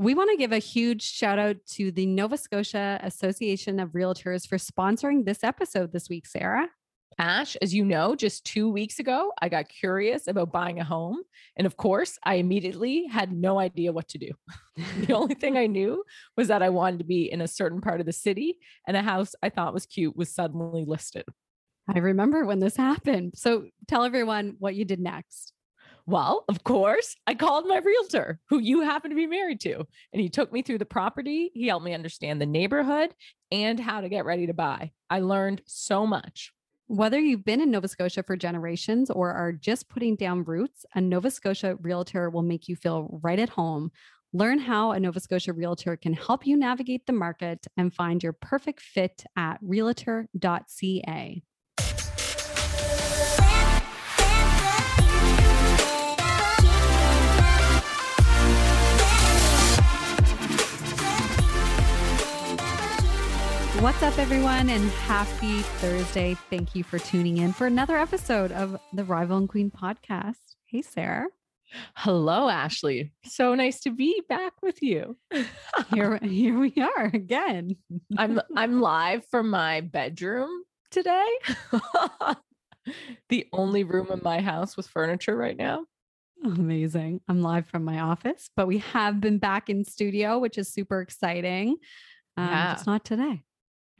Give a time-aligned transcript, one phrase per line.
[0.00, 4.48] We want to give a huge shout out to the Nova Scotia Association of Realtors
[4.48, 6.68] for sponsoring this episode this week, Sarah.
[7.18, 11.18] Ash, as you know, just two weeks ago, I got curious about buying a home.
[11.54, 14.30] And of course, I immediately had no idea what to do.
[15.00, 16.02] the only thing I knew
[16.34, 18.56] was that I wanted to be in a certain part of the city,
[18.88, 21.26] and a house I thought was cute was suddenly listed.
[21.94, 23.34] I remember when this happened.
[23.36, 25.52] So tell everyone what you did next.
[26.06, 30.20] Well, of course, I called my realtor, who you happen to be married to, and
[30.20, 31.50] he took me through the property.
[31.54, 33.14] He helped me understand the neighborhood
[33.52, 34.92] and how to get ready to buy.
[35.08, 36.52] I learned so much.
[36.86, 41.00] Whether you've been in Nova Scotia for generations or are just putting down roots, a
[41.00, 43.92] Nova Scotia realtor will make you feel right at home.
[44.32, 48.32] Learn how a Nova Scotia realtor can help you navigate the market and find your
[48.32, 51.42] perfect fit at realtor.ca.
[63.80, 66.36] What's up, everyone, and happy Thursday.
[66.50, 70.36] Thank you for tuning in for another episode of the Rival and Queen podcast.
[70.66, 71.28] Hey, Sarah.
[71.96, 73.14] Hello, Ashley.
[73.24, 75.16] So nice to be back with you.
[75.94, 77.76] here, here we are again.
[78.18, 80.50] I'm I'm live from my bedroom
[80.90, 81.30] today.
[83.30, 85.86] the only room in my house with furniture right now.
[86.44, 87.22] Amazing.
[87.28, 91.00] I'm live from my office, but we have been back in studio, which is super
[91.00, 91.76] exciting.
[92.36, 92.74] Um, yeah.
[92.74, 93.42] Just not today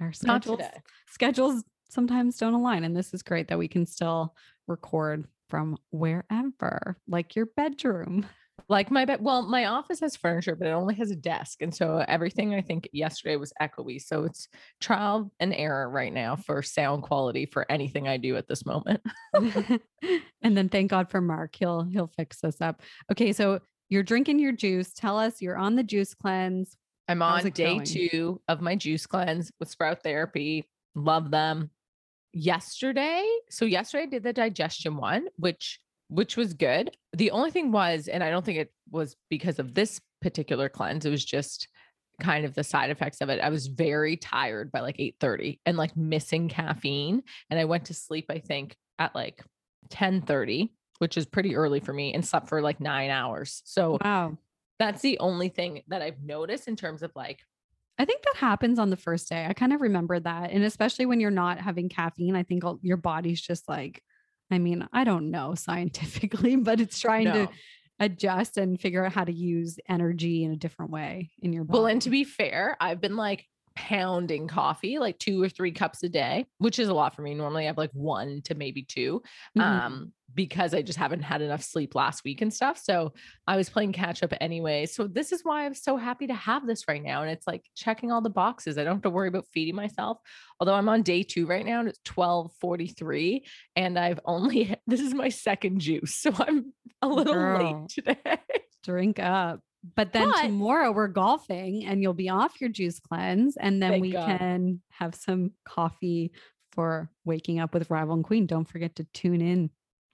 [0.01, 0.61] our schedules
[1.09, 4.35] schedules sometimes don't align and this is great that we can still
[4.67, 8.25] record from wherever like your bedroom.
[8.69, 11.75] Like my bed well my office has furniture but it only has a desk and
[11.75, 14.49] so everything i think yesterday was echoey so it's
[14.81, 19.01] trial and error right now for sound quality for anything i do at this moment.
[20.43, 22.83] And then thank god for mark he'll he'll fix this up.
[23.11, 26.77] Okay so you're drinking your juice tell us you're on the juice cleanse
[27.11, 27.85] I'm on day going?
[27.85, 30.69] two of my juice cleanse with Sprout Therapy.
[30.95, 31.71] Love them.
[32.33, 36.97] Yesterday, so yesterday I did the digestion one, which which was good.
[37.13, 41.07] The only thing was, and I don't think it was because of this particular cleanse,
[41.07, 41.69] it was just
[42.21, 43.41] kind of the side effects of it.
[43.41, 47.23] I was very tired by like 8:30 and like missing caffeine.
[47.49, 49.43] And I went to sleep, I think, at like
[49.89, 53.63] 10 30, which is pretty early for me, and slept for like nine hours.
[53.65, 54.37] So wow.
[54.81, 57.39] That's the only thing that I've noticed in terms of like
[58.01, 59.45] I think that happens on the first day.
[59.47, 60.53] I kind of remember that.
[60.53, 64.03] And especially when you're not having caffeine, I think your body's just like,
[64.51, 67.33] I mean, I don't know scientifically, but it's trying no.
[67.33, 67.53] to
[67.99, 71.79] adjust and figure out how to use energy in a different way in your body.
[71.79, 73.45] Well, and to be fair, I've been like
[73.77, 77.35] pounding coffee, like two or three cups a day, which is a lot for me.
[77.35, 79.23] Normally I have like one to maybe 2
[79.59, 79.61] mm-hmm.
[79.61, 82.79] Um, because I just haven't had enough sleep last week and stuff.
[82.79, 83.13] So
[83.47, 84.87] I was playing catch up anyway.
[84.87, 87.23] So this is why I'm so happy to have this right now.
[87.23, 88.79] And it's like checking all the boxes.
[88.79, 90.19] I don't have to worry about feeding myself.
[90.59, 93.45] Although I'm on day two right now and it's 1243
[93.77, 96.17] and I've only, this is my second juice.
[96.21, 98.39] So I'm a little Girl, late today.
[98.85, 99.61] drink up.
[99.97, 103.57] But then but, tomorrow we're golfing and you'll be off your juice cleanse.
[103.57, 104.39] And then we God.
[104.39, 106.33] can have some coffee
[106.73, 108.47] for waking up with Rival and Queen.
[108.47, 109.71] Don't forget to tune in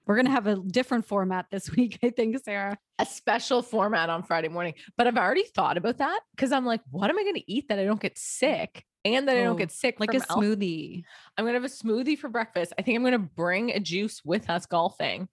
[0.07, 2.77] we're going to have a different format this week, I think, Sarah.
[2.99, 4.73] A special format on Friday morning.
[4.97, 7.67] But I've already thought about that because I'm like, what am I going to eat
[7.69, 9.99] that I don't get sick and that oh, I don't oh, get sick?
[9.99, 11.03] Like a smoothie.
[11.37, 12.73] I'm going to have a smoothie for breakfast.
[12.79, 15.27] I think I'm going to bring a juice with us golfing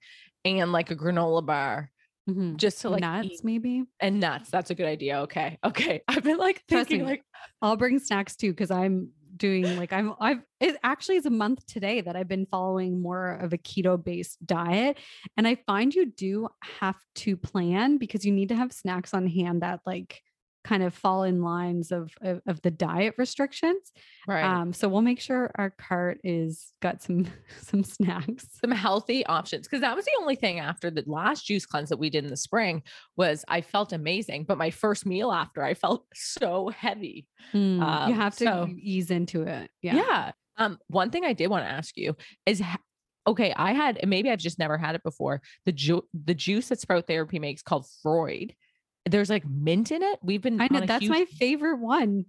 [0.45, 1.91] and like a granola bar.
[2.29, 2.57] Mm-hmm.
[2.57, 3.41] Just to like nuts, eat.
[3.45, 4.49] maybe and nuts.
[4.49, 5.21] That's a good idea.
[5.21, 6.01] Okay, okay.
[6.09, 7.23] I've been like thinking, like
[7.61, 11.67] I'll bring snacks too because I'm doing like I'm I've it actually is a month
[11.67, 14.99] today that I've been following more of a keto based diet
[15.37, 16.49] and I find you do
[16.81, 20.23] have to plan because you need to have snacks on hand that like
[20.65, 23.93] kind of fall in lines of, of, of the diet restrictions.
[24.27, 24.43] Right.
[24.43, 27.27] Um, so we'll make sure our cart is got some
[27.61, 29.69] some snacks, some healthy options.
[29.69, 32.31] Because that was the only thing after the last juice cleanse that we did in
[32.31, 32.83] the spring
[33.17, 37.27] was I felt amazing, but my first meal after I felt so heavy.
[37.53, 39.71] Mm, um, you have to so, ease into it.
[39.83, 39.97] Yeah.
[39.97, 40.33] Yeah.
[40.57, 42.63] Um, one thing I did want to ask you is
[43.27, 45.43] okay, I had maybe I've just never had it before.
[45.67, 48.55] The ju- the juice that Sprout Therapy makes called Froyde
[49.09, 50.19] there's like mint in it.
[50.23, 52.27] We've been I know that's huge- my favorite one.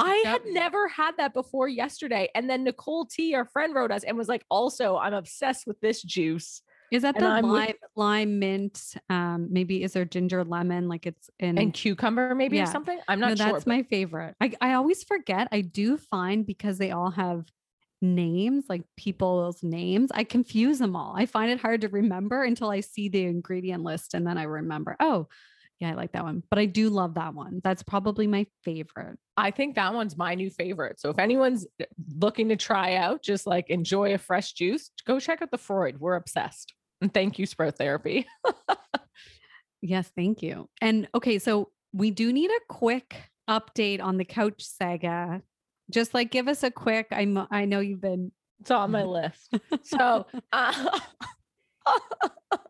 [0.00, 0.44] I yep.
[0.44, 2.28] had never had that before yesterday.
[2.32, 5.80] And then Nicole T, our friend, wrote us and was like, also, I'm obsessed with
[5.80, 6.62] this juice.
[6.92, 8.80] Is that and the lime, with- lime mint?
[9.10, 10.88] Um, maybe is there ginger lemon?
[10.88, 12.62] Like it's in and cucumber, maybe yeah.
[12.62, 12.98] or something.
[13.08, 13.52] I'm not no, sure.
[13.52, 14.36] That's but- my favorite.
[14.40, 15.48] I, I always forget.
[15.50, 17.44] I do find because they all have
[18.00, 21.14] names, like people's names, I confuse them all.
[21.16, 24.44] I find it hard to remember until I see the ingredient list and then I
[24.44, 25.26] remember, oh,
[25.80, 26.42] Yeah, I like that one.
[26.50, 27.60] But I do love that one.
[27.62, 29.16] That's probably my favorite.
[29.36, 30.98] I think that one's my new favorite.
[30.98, 31.84] So if anyone's uh,
[32.16, 35.98] looking to try out, just like enjoy a fresh juice, go check out the Froyde.
[35.98, 36.74] We're obsessed.
[37.00, 38.26] And thank you, Sprout Therapy.
[39.82, 40.68] yes, thank you.
[40.80, 43.14] And okay, so we do need a quick
[43.48, 45.42] update on the couch saga.
[45.90, 47.06] Just like give us a quick.
[47.12, 48.32] I'm I know you've been.
[48.60, 49.54] It's on my list.
[49.84, 50.26] So.
[50.52, 50.98] Uh,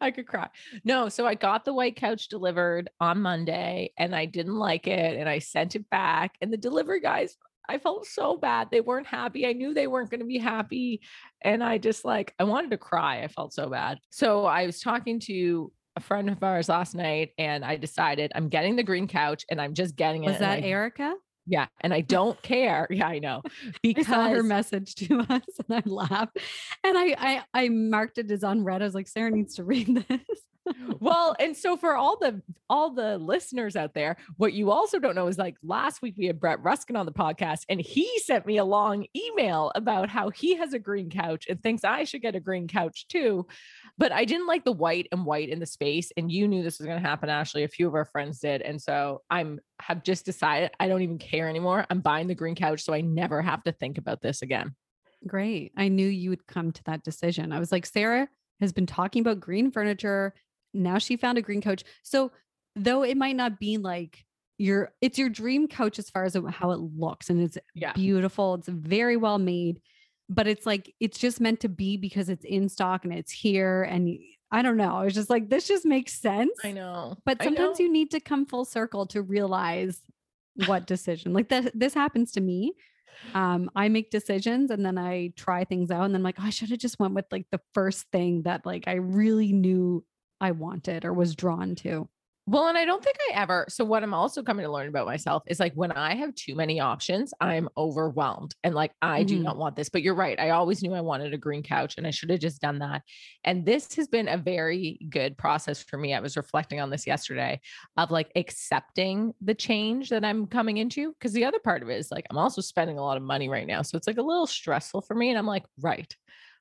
[0.00, 0.48] I could cry.
[0.84, 5.18] No, so I got the white couch delivered on Monday and I didn't like it
[5.18, 6.36] and I sent it back.
[6.40, 7.36] And the delivery guys,
[7.68, 8.68] I felt so bad.
[8.70, 9.46] They weren't happy.
[9.46, 11.02] I knew they weren't going to be happy.
[11.42, 13.22] And I just like, I wanted to cry.
[13.22, 13.98] I felt so bad.
[14.10, 18.48] So I was talking to a friend of ours last night and I decided I'm
[18.48, 20.28] getting the green couch and I'm just getting it.
[20.28, 21.14] Was that I, Erica?
[21.48, 21.66] Yeah.
[21.80, 22.86] And I don't care.
[22.90, 23.42] Yeah, I know.
[23.82, 26.38] Because I saw her message to us and I laughed.
[26.84, 28.82] And I I I marked it as unread.
[28.82, 30.20] I was like, Sarah needs to read this.
[31.00, 35.14] Well, and so for all the all the listeners out there, what you also don't
[35.14, 38.46] know is like last week we had Brett Ruskin on the podcast, and he sent
[38.46, 42.22] me a long email about how he has a green couch and thinks I should
[42.22, 43.46] get a green couch too.
[43.96, 46.78] But I didn't like the white and white in the space, and you knew this
[46.78, 47.28] was going to happen.
[47.28, 51.02] Ashley, a few of our friends did, and so I'm have just decided I don't
[51.02, 51.86] even care anymore.
[51.90, 54.74] I'm buying the green couch, so I never have to think about this again.
[55.26, 55.72] Great.
[55.76, 57.52] I knew you would come to that decision.
[57.52, 58.28] I was like, Sarah
[58.60, 60.34] has been talking about green furniture
[60.78, 61.84] now she found a green coach.
[62.02, 62.30] So
[62.76, 64.24] though it might not be like
[64.58, 67.92] your it's your dream coach as far as how it looks and it's yeah.
[67.92, 68.54] beautiful.
[68.54, 69.80] It's very well made,
[70.28, 73.82] but it's like it's just meant to be because it's in stock and it's here
[73.82, 74.18] and
[74.50, 75.00] I don't know.
[75.00, 76.52] It's just like this just makes sense.
[76.64, 77.16] I know.
[77.24, 77.84] But sometimes know.
[77.84, 80.00] you need to come full circle to realize
[80.66, 81.32] what decision.
[81.32, 82.74] Like that this happens to me.
[83.34, 86.44] Um, I make decisions and then I try things out and then I'm like, oh,
[86.44, 90.04] I should have just went with like the first thing that like I really knew
[90.40, 92.08] I wanted or was drawn to.
[92.50, 93.66] Well, and I don't think I ever.
[93.68, 96.54] So, what I'm also coming to learn about myself is like when I have too
[96.54, 99.26] many options, I'm overwhelmed and like I mm-hmm.
[99.26, 99.90] do not want this.
[99.90, 100.40] But you're right.
[100.40, 103.02] I always knew I wanted a green couch and I should have just done that.
[103.44, 106.14] And this has been a very good process for me.
[106.14, 107.60] I was reflecting on this yesterday
[107.98, 111.14] of like accepting the change that I'm coming into.
[111.20, 113.50] Cause the other part of it is like I'm also spending a lot of money
[113.50, 113.82] right now.
[113.82, 115.28] So, it's like a little stressful for me.
[115.28, 116.10] And I'm like, right.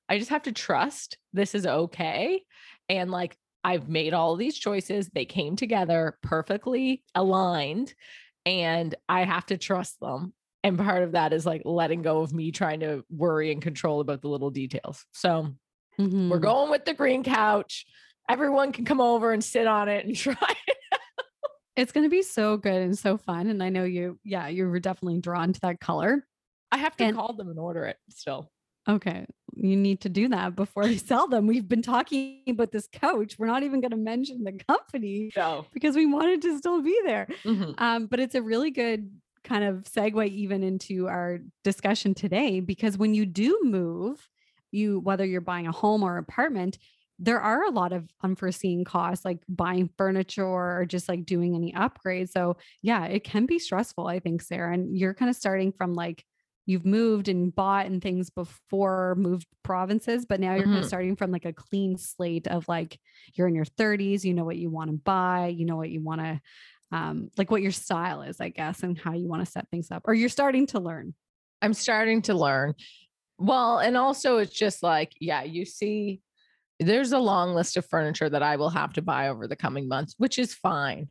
[0.09, 2.43] I just have to trust this is okay.
[2.89, 5.09] And like I've made all these choices.
[5.09, 7.93] They came together perfectly aligned,
[8.45, 10.33] and I have to trust them.
[10.63, 13.99] And part of that is like letting go of me trying to worry and control
[13.99, 15.05] about the little details.
[15.13, 15.49] So
[15.99, 16.29] mm-hmm.
[16.29, 17.85] we're going with the green couch.
[18.29, 20.77] Everyone can come over and sit on it and try it.
[21.77, 23.47] It's going to be so good and so fun.
[23.47, 26.25] And I know you, yeah, you were definitely drawn to that color.
[26.71, 28.51] I have to and, call them and order it still.
[28.87, 29.25] Okay.
[29.53, 31.47] You need to do that before they sell them.
[31.47, 33.37] We've been talking about this coach.
[33.37, 35.65] We're not even going to mention the company no.
[35.73, 37.27] because we wanted to still be there.
[37.43, 37.71] Mm-hmm.
[37.77, 39.09] Um, but it's a really good
[39.43, 44.27] kind of segue even into our discussion today because when you do move,
[44.71, 46.77] you whether you're buying a home or apartment,
[47.19, 51.73] there are a lot of unforeseen costs like buying furniture or just like doing any
[51.73, 52.29] upgrades.
[52.29, 54.73] So, yeah, it can be stressful, I think, Sarah.
[54.73, 56.25] And you're kind of starting from like
[56.67, 60.73] you've moved and bought and things before moved provinces, but now you're mm-hmm.
[60.73, 62.99] kind of starting from like a clean slate of like
[63.33, 66.01] you're in your 30s, you know what you want to buy, you know what you
[66.03, 66.39] want to
[66.91, 69.89] um like what your style is, I guess, and how you want to set things
[69.91, 70.03] up.
[70.05, 71.15] Or you're starting to learn.
[71.61, 72.75] I'm starting to learn.
[73.39, 76.21] Well, and also it's just like, yeah, you see
[76.79, 79.87] there's a long list of furniture that I will have to buy over the coming
[79.87, 81.07] months, which is fine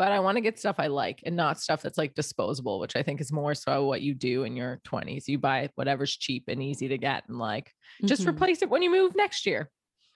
[0.00, 2.96] but I want to get stuff I like and not stuff that's like disposable, which
[2.96, 5.28] I think is more so what you do in your 20s.
[5.28, 7.70] You buy whatever's cheap and easy to get and like
[8.06, 8.30] just mm-hmm.
[8.30, 9.68] replace it when you move next year.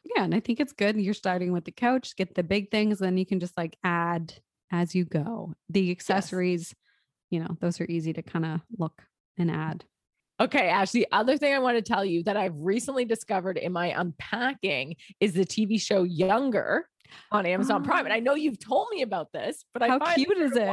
[0.03, 0.25] Yeah.
[0.25, 0.97] And I think it's good.
[0.97, 4.33] You're starting with the couch, get the big things, then you can just like add
[4.73, 5.53] as you go.
[5.69, 6.75] The accessories, yes.
[7.29, 9.03] you know, those are easy to kind of look
[9.37, 9.85] and add.
[10.41, 13.71] Okay, Ash, the other thing I want to tell you that I've recently discovered in
[13.71, 16.89] my unpacking is the TV show Younger
[17.31, 17.85] on Amazon oh.
[17.85, 18.05] Prime.
[18.05, 20.69] And I know you've told me about this, but how I cute is it?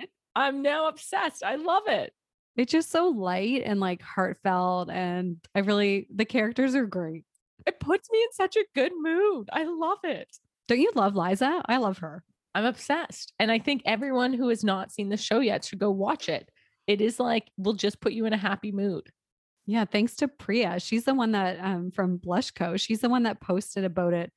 [0.00, 0.10] it?
[0.34, 1.42] I'm now obsessed.
[1.42, 2.12] I love it.
[2.56, 4.90] It's just so light and like heartfelt.
[4.90, 7.24] And I really, the characters are great.
[7.66, 9.48] It puts me in such a good mood.
[9.52, 10.28] I love it.
[10.68, 11.62] Don't you love Liza?
[11.66, 12.22] I love her.
[12.54, 13.32] I'm obsessed.
[13.38, 16.50] And I think everyone who has not seen the show yet should go watch it.
[16.86, 19.10] It is like, will just put you in a happy mood.
[19.66, 19.84] Yeah.
[19.84, 20.80] Thanks to Priya.
[20.80, 22.76] She's the one that, um, from Blush Co.
[22.76, 24.32] She's the one that posted about it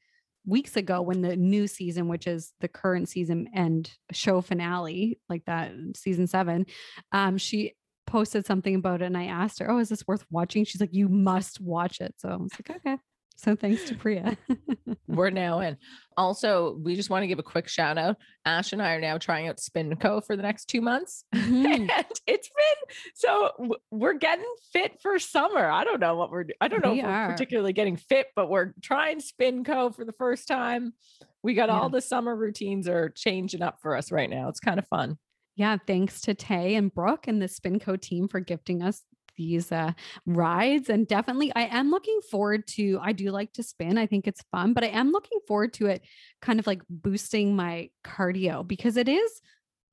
[0.50, 5.46] weeks ago when the new season, which is the current season and show finale, like
[5.46, 6.65] that season seven,
[7.12, 7.75] um, she
[8.08, 10.65] posted something about it and I asked her, Oh, is this worth watching?
[10.65, 12.15] She's like, You must watch it.
[12.18, 12.98] So I was like, Okay.
[13.39, 14.38] So thanks to Priya.
[15.08, 15.77] We're now in.
[16.17, 18.17] Also, we just want to give a quick shout out.
[18.43, 21.24] Ash and I are now trying out Spinco for the next two months.
[21.39, 21.89] Mm-hmm.
[21.89, 25.67] and it's been so we're getting fit for summer.
[25.69, 28.50] I don't know what we're I don't know we if we're particularly getting fit, but
[28.50, 30.93] we're trying Spinco for the first time.
[31.41, 31.79] We got yeah.
[31.79, 34.50] all the summer routines are changing up for us right now.
[34.50, 35.17] It's kind of fun.
[35.55, 39.03] Yeah, thanks to Tay and Brooke and the Spinco team for gifting us
[39.39, 39.93] these uh,
[40.25, 40.89] rides.
[40.89, 43.98] And definitely, I am looking forward to, I do like to spin.
[43.98, 46.03] I think it's fun, but I am looking forward to it
[46.41, 49.41] kind of like boosting my cardio because it is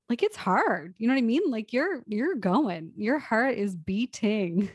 [0.09, 0.93] like it's hard.
[0.97, 1.49] You know what I mean?
[1.49, 4.69] Like you're, you're going, your heart is beating.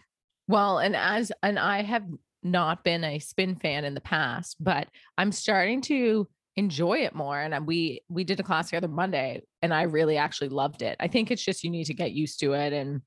[0.48, 2.04] Well, and as, and I have
[2.42, 7.40] not been a spin fan in the past, but I'm starting to enjoy it more
[7.40, 10.96] and we we did a class the other monday and i really actually loved it.
[11.00, 13.00] I think it's just you need to get used to it and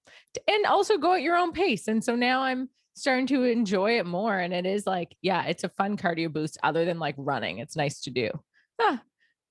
[0.47, 4.05] and also go at your own pace and so now i'm starting to enjoy it
[4.05, 7.59] more and it is like yeah it's a fun cardio boost other than like running.
[7.59, 8.29] It's nice to do.
[8.81, 9.01] Ah,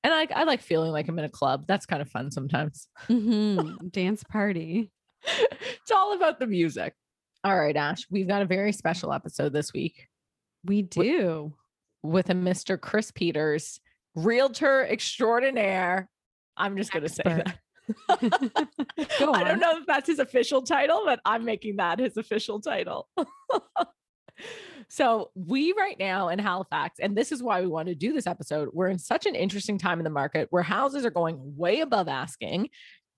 [0.03, 1.67] and I, I like feeling like i'm in a club.
[1.69, 2.89] That's kind of fun sometimes.
[3.09, 3.89] Mm-hmm.
[3.89, 4.91] dance party.
[5.83, 6.95] It's all about the music.
[7.45, 10.09] All right ash we've got a very special episode this week.
[10.65, 11.55] We do.
[12.03, 12.81] with a Mr.
[12.81, 13.81] Chris Peters,
[14.15, 16.09] realtor extraordinaire.
[16.57, 17.59] I'm just going to say that.
[18.09, 23.09] I don't know if that's his official title, but I'm making that his official title.
[24.89, 28.27] so, we right now in Halifax, and this is why we want to do this
[28.27, 31.81] episode, we're in such an interesting time in the market where houses are going way
[31.81, 32.71] above asking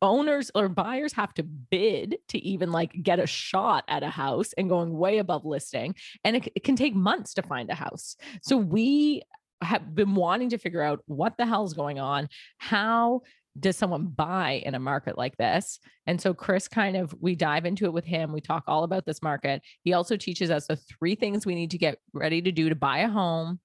[0.03, 4.53] owners or buyers have to bid to even like get a shot at a house
[4.59, 8.15] and going way above listing and it, it, can take months to find a house
[8.43, 9.23] so we
[9.63, 13.21] have been wanting to figure out what the hell's going on how
[13.59, 17.65] does someone buy in a market like this and so chris kind of we dive
[17.65, 20.77] into it with him we talk all about this market he also teaches us the
[20.77, 23.59] three things we need to get ready to do to buy a home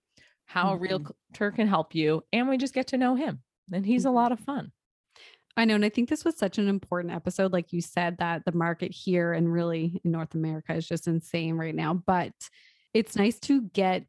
[0.45, 0.75] how mm-hmm.
[0.75, 3.41] a realtor can help you and we just get to know him
[3.73, 4.15] and he's a mm-hmm.
[4.15, 4.71] lot of fun
[5.57, 5.75] I know.
[5.75, 7.51] And I think this was such an important episode.
[7.51, 11.55] Like you said, that the market here and really in North America is just insane
[11.55, 11.93] right now.
[11.93, 12.31] But
[12.93, 14.05] it's nice to get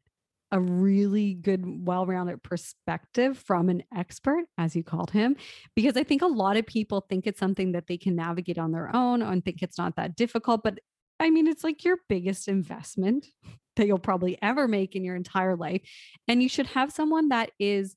[0.53, 5.35] a really good, well rounded perspective from an expert, as you called him,
[5.75, 8.71] because I think a lot of people think it's something that they can navigate on
[8.71, 10.61] their own and think it's not that difficult.
[10.63, 10.79] But
[11.19, 13.25] I mean, it's like your biggest investment
[13.75, 15.81] that you'll probably ever make in your entire life.
[16.27, 17.95] And you should have someone that is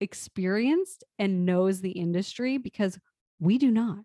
[0.00, 2.98] experienced and knows the industry because
[3.38, 3.98] we do not.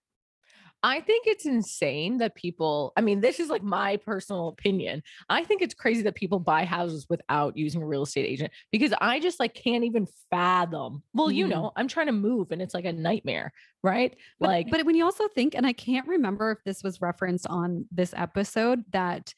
[0.87, 5.03] I think it's insane that people, I mean, this is like my personal opinion.
[5.27, 8.93] I think it's crazy that people buy houses without using a real estate agent because
[9.01, 11.03] I just like can't even fathom.
[11.13, 11.35] Well, mm.
[11.35, 13.51] you know, I'm trying to move and it's like a nightmare,
[13.83, 14.15] right?
[14.39, 17.47] But, like, but when you also think, and I can't remember if this was referenced
[17.47, 19.33] on this episode, that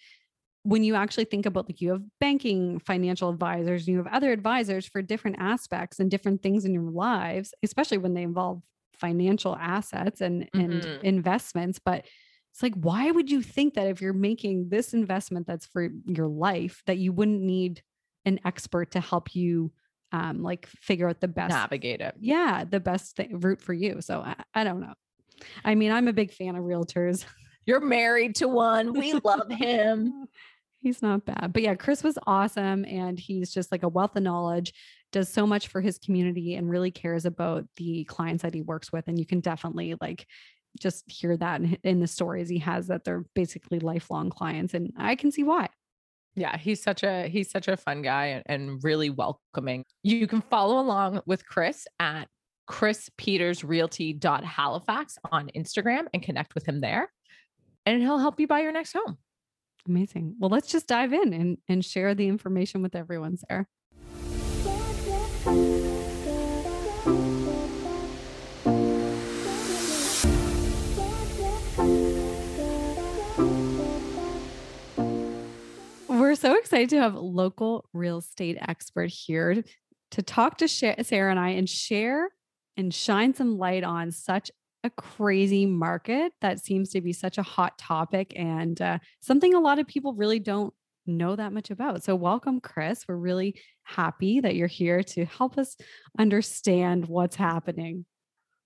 [0.61, 4.85] when you actually think about like you have banking financial advisors you have other advisors
[4.85, 8.61] for different aspects and different things in your lives especially when they involve
[8.99, 10.59] financial assets and mm-hmm.
[10.59, 12.05] and investments but
[12.51, 16.27] it's like why would you think that if you're making this investment that's for your
[16.27, 17.81] life that you wouldn't need
[18.25, 19.71] an expert to help you
[20.11, 24.01] um like figure out the best navigate it yeah the best thing, route for you
[24.01, 24.93] so I, I don't know
[25.63, 27.25] i mean i'm a big fan of realtors
[27.69, 28.93] you're married to one.
[28.93, 30.27] We love him.
[30.81, 31.53] He's not bad.
[31.53, 32.83] But yeah, Chris was awesome.
[32.85, 34.73] And he's just like a wealth of knowledge,
[35.11, 38.91] does so much for his community and really cares about the clients that he works
[38.91, 39.07] with.
[39.07, 40.25] And you can definitely like
[40.79, 44.73] just hear that in, in the stories he has that they're basically lifelong clients.
[44.73, 45.67] And I can see why.
[46.35, 49.83] Yeah, he's such a he's such a fun guy and, really welcoming.
[50.03, 52.27] You can follow along with Chris at
[52.67, 57.09] Chris Peters Realty Halifax on Instagram and connect with him there
[57.85, 59.17] and he'll help you buy your next home.
[59.87, 60.35] Amazing.
[60.39, 63.65] Well, let's just dive in and, and share the information with everyone, Sarah.
[76.19, 79.63] We're so excited to have local real estate expert here
[80.11, 82.27] to talk to Sarah and I and share
[82.75, 84.51] and shine some light on such
[84.83, 89.61] a crazy market that seems to be such a hot topic and uh, something a
[89.61, 90.73] lot of people really don't
[91.07, 92.03] know that much about.
[92.03, 93.05] So, welcome, Chris.
[93.07, 95.77] We're really happy that you're here to help us
[96.17, 98.05] understand what's happening.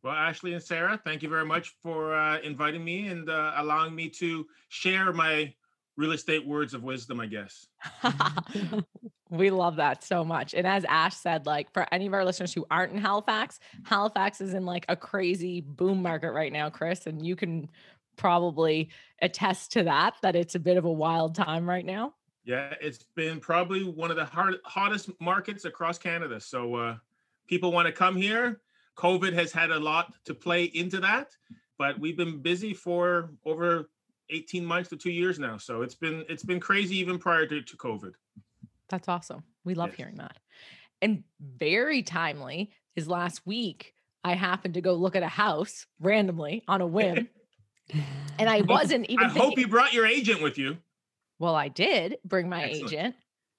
[0.01, 3.93] Well, Ashley and Sarah, thank you very much for uh, inviting me and uh, allowing
[3.93, 5.53] me to share my
[5.98, 7.68] real estate words of wisdom, I guess.
[9.30, 10.54] we love that so much.
[10.54, 14.42] And as Ash said, like for any of our listeners who aren't in Halifax, Halifax
[14.42, 17.08] is in like a crazy boom market right now, Chris.
[17.08, 17.70] And you can
[18.16, 18.90] probably
[19.22, 22.14] attest to that, that it's a bit of a wild time right now.
[22.46, 26.40] Yeah, it's been probably one of the hard, hottest markets across Canada.
[26.40, 26.98] So uh,
[27.48, 28.62] people want to come here.
[28.98, 31.36] COVID has had a lot to play into that,
[31.78, 33.90] but we've been busy for over
[34.30, 35.58] 18 months to two years now.
[35.58, 38.13] So it's been it's been crazy even prior to, to COVID.
[38.89, 39.44] That's awesome.
[39.63, 39.98] We love Yes.
[39.98, 40.38] hearing that.
[41.01, 46.63] And very timely is last week I happened to go look at a house randomly
[46.68, 47.27] on a whim.
[48.39, 50.77] and I wasn't even I hope you brought your agent with you.
[51.39, 52.94] well, I did bring my Excellent.
[52.94, 53.15] agent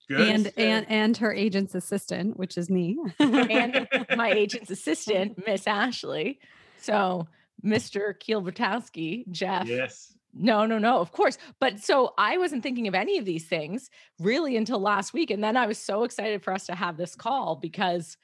[0.08, 0.20] Good.
[0.28, 2.98] and and and her agent's assistant, which is me.
[3.18, 6.38] and my agent's assistant, Miss Ashley.
[6.78, 7.26] So
[7.64, 8.14] Mr.
[8.14, 10.13] Kielbertowski, Jeff, yes.
[10.36, 11.38] No, no, no, of course.
[11.60, 13.88] But so I wasn't thinking of any of these things
[14.18, 15.30] really until last week.
[15.30, 18.16] And then I was so excited for us to have this call because,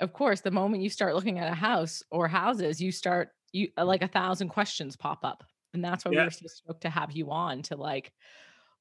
[0.00, 3.70] of course, the moment you start looking at a house or houses, you start, you
[3.76, 5.44] uh, like a thousand questions pop up.
[5.74, 6.24] And that's why we Yeah.
[6.24, 8.12] were so stoked to have you on to like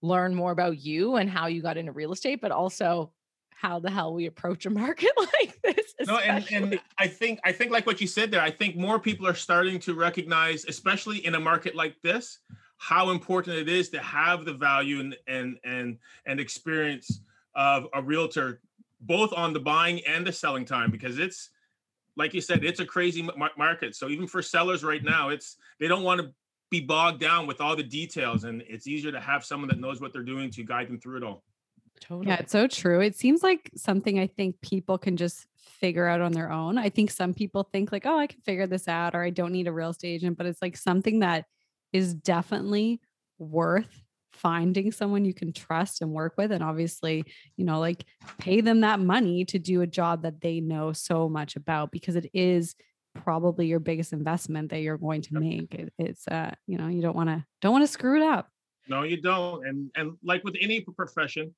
[0.01, 3.13] learn more about you and how you got into real estate, but also
[3.49, 5.93] how the hell we approach a market like this.
[6.05, 8.99] No, and, and I think I think like what you said there, I think more
[8.99, 12.39] people are starting to recognize, especially in a market like this,
[12.87, 17.19] how important it is to have the value and and and and experience
[17.55, 18.61] of a realtor,
[19.01, 21.49] both on the buying and the selling time, because it's
[22.15, 23.95] like you said, it's a crazy mar- market.
[23.95, 25.09] So even for sellers right mm-hmm.
[25.09, 26.31] now, it's they don't want to
[26.69, 29.99] be bogged down with all the details, and it's easier to have someone that knows
[29.99, 31.43] what they're doing to guide them through it all.
[31.99, 32.27] totally.
[32.27, 33.01] Yeah, it's so true.
[33.01, 36.77] It seems like something I think people can just figure out on their own.
[36.77, 39.51] I think some people think like, oh, I can figure this out or I don't
[39.51, 41.45] need a real estate agent, but it's like something that
[41.93, 43.01] is definitely
[43.37, 47.23] worth finding someone you can trust and work with and obviously,
[47.57, 48.05] you know, like
[48.37, 52.15] pay them that money to do a job that they know so much about because
[52.15, 52.75] it is
[53.13, 55.73] probably your biggest investment that you're going to make.
[55.73, 58.49] It, it's uh, you know, you don't want to don't want to screw it up.
[58.87, 59.65] No, you don't.
[59.65, 61.55] And and like with any profession,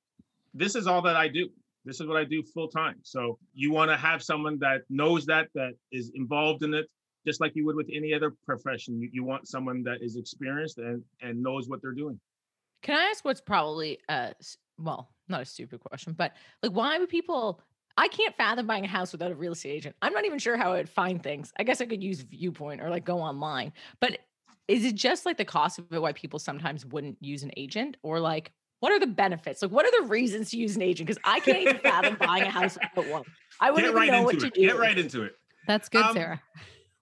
[0.54, 1.48] this is all that I do.
[1.84, 2.96] This is what I do full time.
[3.02, 6.86] So you want to have someone that knows that that is involved in it,
[7.28, 8.98] just like you would with any other profession.
[9.00, 12.18] You, you want someone that is experienced and and knows what they're doing.
[12.82, 16.98] Can I ask what's probably a s- well, not a stupid question, but like why
[16.98, 17.60] would people
[17.98, 19.96] I can't fathom buying a house without a real estate agent.
[20.02, 21.52] I'm not even sure how I would find things.
[21.58, 23.72] I guess I could use viewpoint or like go online.
[24.00, 24.20] But
[24.68, 27.96] is it just like the cost of it why people sometimes wouldn't use an agent
[28.02, 29.60] or like what are the benefits?
[29.62, 31.08] Like what are the reasons to use an agent?
[31.08, 33.24] Because I can't even fathom buying a house without one.
[33.60, 34.54] I wouldn't Get right know what into to it.
[34.54, 34.60] do.
[34.68, 35.32] Get right into it.
[35.66, 36.42] That's good, Um, Sarah.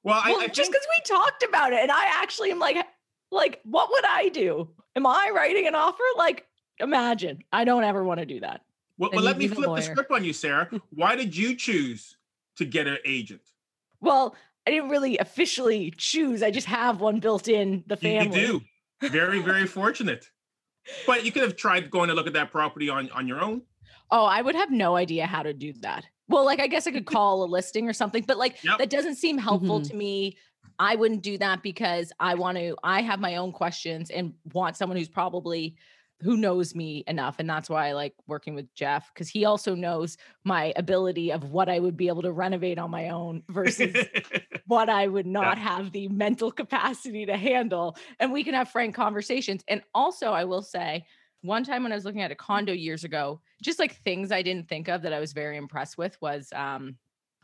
[0.07, 2.61] Well, I, well, I just think, because we talked about it, and I actually am
[2.61, 2.77] like,
[3.33, 4.69] like, what would I do?
[4.95, 6.05] Am I writing an offer?
[6.16, 6.47] Like,
[6.79, 7.40] imagine.
[7.53, 8.61] I don't ever want to do that.
[8.99, 10.71] well, well, let me flip the script on you, Sarah.
[10.90, 12.16] Why did you choose
[12.57, 13.42] to get an agent?
[14.01, 16.40] Well, I didn't really officially choose.
[16.40, 18.40] I just have one built in the You- family.
[18.40, 18.62] You
[19.01, 19.09] do.
[19.09, 20.31] Very, very fortunate.
[21.05, 23.62] But you could have tried going to look at that property on on your own.
[24.09, 26.07] Oh, I would have no idea how to do that.
[26.29, 28.79] Well, like I guess I could call a listing or something, but like Yep.
[28.79, 29.83] that doesn't seem helpful Mhm.
[29.83, 30.37] to me.
[30.79, 34.77] I wouldn't do that because I want to I have my own questions and want
[34.77, 35.77] someone who's probably
[36.21, 39.75] who knows me enough and that's why I like working with Jeff cuz he also
[39.75, 44.09] knows my ability of what I would be able to renovate on my own versus
[44.67, 47.97] what I would not have the mental capacity to handle.
[48.19, 49.62] And we can have frank conversations.
[49.69, 51.07] And also, I will say,
[51.42, 54.42] one time when I was looking at a condo years ago, just like things I
[54.42, 56.96] didn't think of that I was very impressed with was um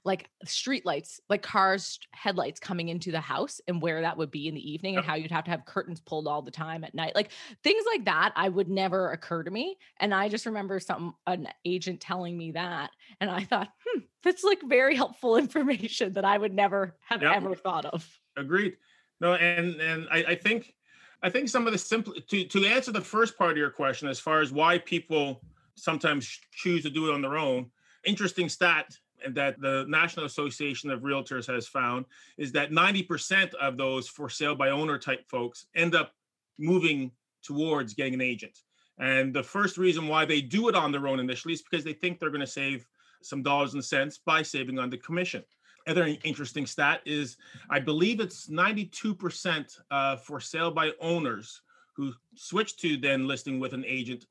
[0.04, 4.48] like street lights, like cars headlights coming into the house and where that would be
[4.48, 6.92] in the evening and how you'd have to have curtains pulled all the time at
[6.92, 7.14] night.
[7.14, 7.30] Like
[7.62, 9.78] things like that I would never occur to me.
[10.00, 12.90] And I just remember some an agent telling me that.
[13.20, 17.36] And I thought, hmm, that's like very helpful information that I would never have Yep.
[17.36, 18.20] ever thought of.
[18.36, 18.78] Agreed.
[19.20, 20.74] No, and and I, I think
[21.22, 24.08] I think some of the simple to to answer the first part of your question
[24.08, 25.42] as far as why people
[25.74, 27.70] sometimes choose to do it on their own.
[28.04, 28.96] Interesting stat
[29.30, 32.04] that the National Association of Realtors has found
[32.36, 36.12] is that 90% of those for sale by owner type folks end up
[36.58, 38.58] moving towards getting an agent.
[38.98, 41.92] And the first reason why they do it on their own initially is because they
[41.92, 42.86] think they're going to save
[43.22, 45.44] some dollars and cents by saving on the commission.
[45.86, 47.36] Other interesting stat is
[47.70, 51.62] I believe it's 92% uh, for sale by owners
[51.94, 54.26] who switch to then listing with an agent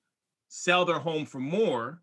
[0.48, 2.02] sell their home for more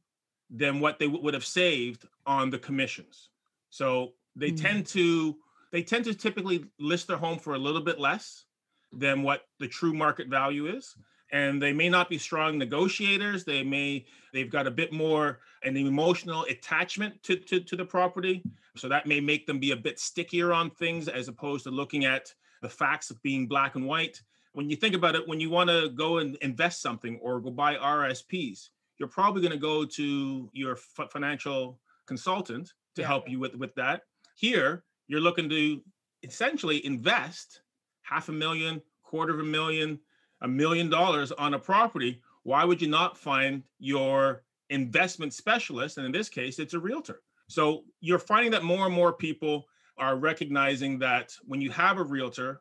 [0.51, 3.31] than what they w- would have saved on the commissions.
[3.71, 4.57] So they Hmm.
[4.57, 5.37] tend to
[5.71, 8.45] they tend to typically list their home for a little bit less
[8.91, 10.97] than what the true market value is
[11.31, 15.77] and they may not be strong negotiators they may they've got a bit more an
[15.77, 18.43] emotional attachment to, to, to the property
[18.77, 22.05] so that may make them be a bit stickier on things as opposed to looking
[22.05, 25.51] at the facts of being black and white when you think about it when you
[25.51, 29.85] want to go and invest something or go buy RRSPs you're probably going to go
[29.85, 33.07] to your f- financial consultant to Yeah.
[33.09, 34.03] help you with with that.
[34.35, 35.81] Here, you're looking to
[36.25, 37.63] essentially invest
[38.03, 40.01] half a million, quarter of a million,
[40.43, 42.21] a million dollars on a property.
[42.43, 45.97] Why would you not find your investment specialist?
[45.97, 47.23] And in this case, it's a realtor.
[47.49, 52.05] So you're finding that more and more people are recognizing that when you have a
[52.05, 52.61] realtor,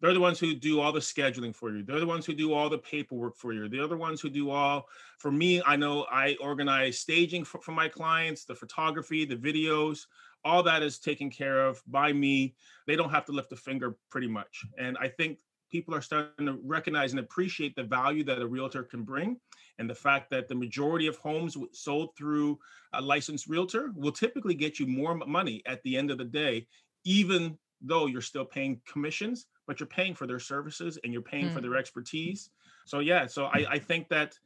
[0.00, 1.82] they're the ones who do all the scheduling for you.
[1.82, 3.68] They're the ones who do all the paperwork for you.
[3.68, 4.86] They're the ones who do all,
[5.18, 10.06] for me, I know I organize staging for, for my clients, the photography, the videos,
[10.44, 12.54] all that is taken care of by me.
[12.86, 14.64] They don't have to lift a finger pretty much.
[14.78, 18.82] And I think people are starting to recognize and appreciate the value that a realtor
[18.82, 19.38] can bring.
[19.78, 22.58] And the fact that the majority of homes sold through
[22.92, 26.66] a licensed realtor will typically get you more money at the end of the day
[27.04, 31.48] even though you're still paying commissions but you're paying for their services and you're paying
[31.50, 31.62] for Mm.
[31.62, 32.50] their expertise.
[32.86, 34.38] So yeah so I, I think that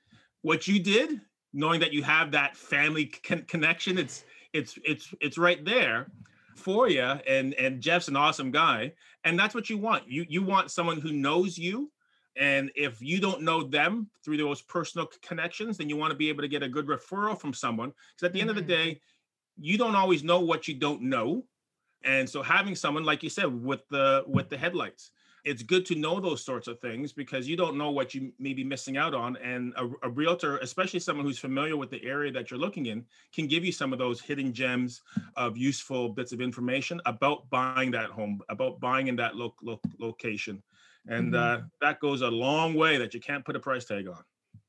[0.43, 1.21] what you did
[1.53, 6.11] knowing that you have that family con- connection it's it's it's it's right there
[6.55, 8.93] for you and and jeff's an awesome guy
[9.25, 11.91] and that's what you want you you want someone who knows you
[12.37, 16.29] and if you don't know them through those personal connections then you want to be
[16.29, 18.67] able to get a good referral from someone because at the end of the Mhm.
[18.69, 19.01] day
[19.59, 21.45] you don't always know what you don't know
[22.05, 25.11] and so having someone like you said with the with the headlights
[25.45, 28.53] it's good to know those sorts of things because you don't know what you may
[28.53, 32.31] be missing out on and a, a realtor especially someone who's familiar with the area
[32.31, 35.03] that you're looking in can give you some of those hidden gems
[35.37, 39.81] of useful bits of information about buying that home about buying in that lo- lo-
[39.99, 40.63] location.
[41.09, 44.23] And uh, that goes a long way that you can't put a price tag on.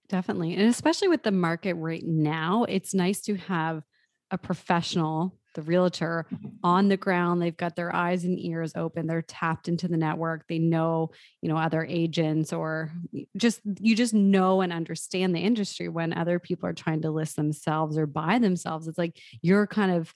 [0.09, 0.55] Definitely.
[0.55, 3.83] And especially with the market right now, it's nice to have
[4.31, 6.47] a professional, the realtor, mm-hmm.
[6.63, 7.41] on the ground.
[7.41, 9.07] They've got their eyes and ears open.
[9.07, 10.47] They're tapped into the network.
[10.47, 11.11] They know,
[11.41, 12.91] you know, other agents or
[13.37, 17.35] just you just know and understand the industry when other people are trying to list
[17.35, 18.87] themselves or buy themselves.
[18.87, 20.13] It's like you're kind of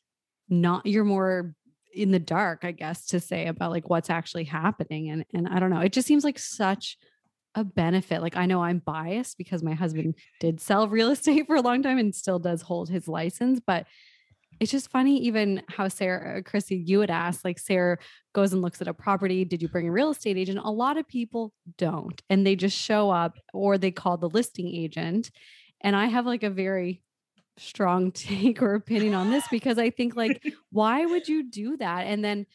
[0.50, 1.54] not you're more
[1.94, 5.10] in the dark, I guess, to say about like what's actually happening.
[5.10, 5.82] And and I don't know.
[5.82, 6.98] It just seems like such
[7.56, 8.22] a benefit.
[8.22, 11.82] Like I know I'm biased because my husband did sell real estate for a long
[11.82, 13.88] time and still does hold his license, but
[14.60, 17.98] it's just funny even how Sarah uh, Chrissy you would ask like Sarah
[18.34, 20.60] goes and looks at a property, did you bring a real estate agent?
[20.64, 24.68] A lot of people don't and they just show up or they call the listing
[24.68, 25.32] agent.
[25.82, 27.02] And I have like a very
[27.58, 32.08] strong take or opinion on this because I think like why would you do that?
[32.08, 32.46] And then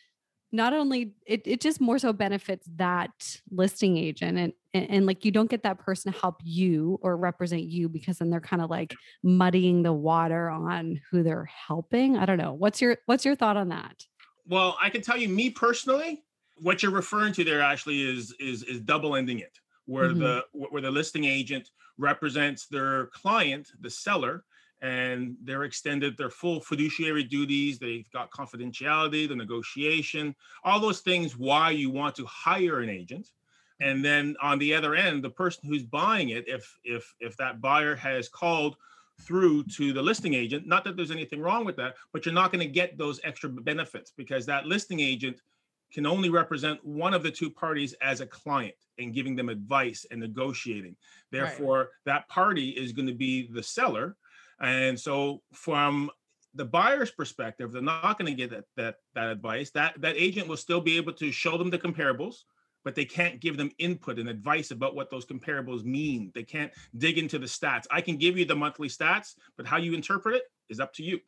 [0.50, 5.24] not only it, it just more so benefits that listing agent and, and and like
[5.24, 8.62] you don't get that person to help you or represent you because then they're kind
[8.62, 13.24] of like muddying the water on who they're helping i don't know what's your what's
[13.24, 14.06] your thought on that
[14.46, 16.24] Well, I can tell you, me personally,
[16.56, 20.14] what you're referring to there actually is is is double ending it, where Mhm.
[20.14, 24.44] the where the listing agent represents their client, the seller,
[24.80, 27.78] and they're extended their full fiduciary duties.
[27.78, 31.36] They've got confidentiality, the negotiation, all those things.
[31.36, 33.30] Why you want to hire an agent,
[33.82, 37.60] and then on the other end, the person who's buying it, if if if that
[37.60, 38.76] buyer has called
[39.20, 40.66] through to the listing agent.
[40.66, 43.48] Not that there's anything wrong with that, but you're not going to get those extra
[43.48, 45.40] benefits because that listing agent
[45.92, 50.06] can only represent one of the two parties as a client and giving them advice
[50.10, 50.96] and negotiating.
[51.30, 54.16] Therefore, that party is going to be the seller.
[54.60, 56.10] And so from
[56.54, 59.70] the buyer's perspective, they're not going to get that, that that advice.
[59.70, 62.44] That that agent will still be able to show them the comparables,
[62.84, 66.30] but they can't give them input and advice about what those comparables mean.
[66.34, 67.86] They can't dig into the stats.
[67.90, 71.02] I can give you the monthly stats, but how you interpret it is up to
[71.02, 71.20] you.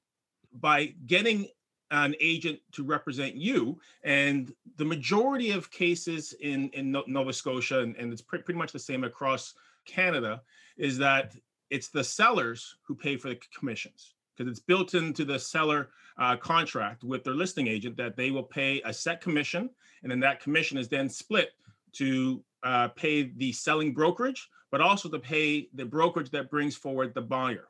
[0.53, 1.49] By getting
[1.91, 7.97] an agent to represent you, and the majority of cases in, in Nova Scotia, and,
[7.97, 10.43] and it's pre- pretty much the same across Canada,
[10.77, 11.35] is that
[11.71, 16.37] it's the sellers who pay for the commissions because it's built into the seller uh,
[16.37, 19.71] contract with their listing agent that they will pay a set commission
[20.05, 21.51] and then that commission is then split
[21.95, 27.15] to uh, pay the selling brokerage, but also to pay the brokerage that brings forward
[27.15, 27.69] the buyer.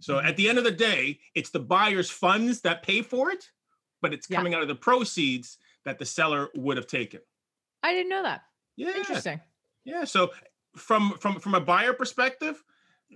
[0.00, 3.50] So at the end of the day, it's the buyer's funds that pay for it,
[4.02, 4.36] but it's Yeah.
[4.36, 7.20] coming out of the proceeds that the seller would have taken.
[7.82, 8.42] I didn't know that.
[8.76, 9.40] Yeah, Interesting.
[9.84, 10.04] yeah.
[10.04, 10.30] So
[10.76, 12.62] from from from a buyer perspective,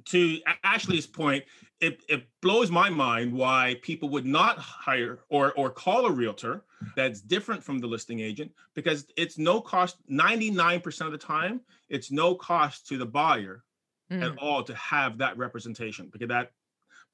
[0.06, 1.44] to Ashley's point,
[1.80, 6.64] it, it blows my mind why people would not hire or or call a realtor
[6.96, 12.10] that's different from the listing agent because it's no cost 99% of the time it's
[12.10, 13.64] no cost to the buyer
[14.12, 14.32] Mm.
[14.32, 16.52] at all to have that representation because that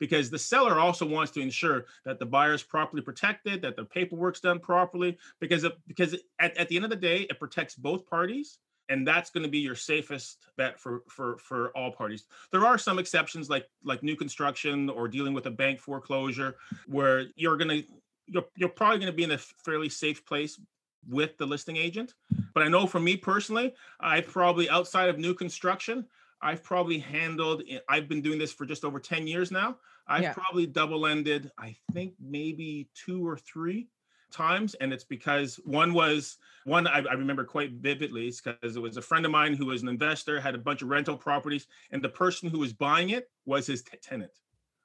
[0.00, 3.84] because the seller also wants to ensure that the buyer is properly protected that the
[3.84, 7.76] paperwork's done properly because it, because at, at the end of the day it protects
[7.76, 8.58] both parties
[8.88, 12.24] and that's going to be your safest bet for for for all parties.
[12.52, 17.26] There are some exceptions like like new construction or dealing with a bank foreclosure where
[17.36, 17.84] you're going to
[18.26, 20.60] you're, you're probably going to be in a fairly safe place
[21.08, 22.14] with the listing agent.
[22.54, 26.04] But i know for me personally i probably outside of new construction
[26.42, 29.76] i've probably handled i've been doing this for just over 10 years now.
[30.10, 30.32] I've yeah.
[30.32, 33.88] probably double ended i think maybe two or three
[34.30, 38.96] times and it's because one was one I, I remember quite vividly because it was
[38.96, 42.02] a friend of mine who was an investor had a bunch of rental properties and
[42.02, 44.32] the person who was buying it was his t- tenant.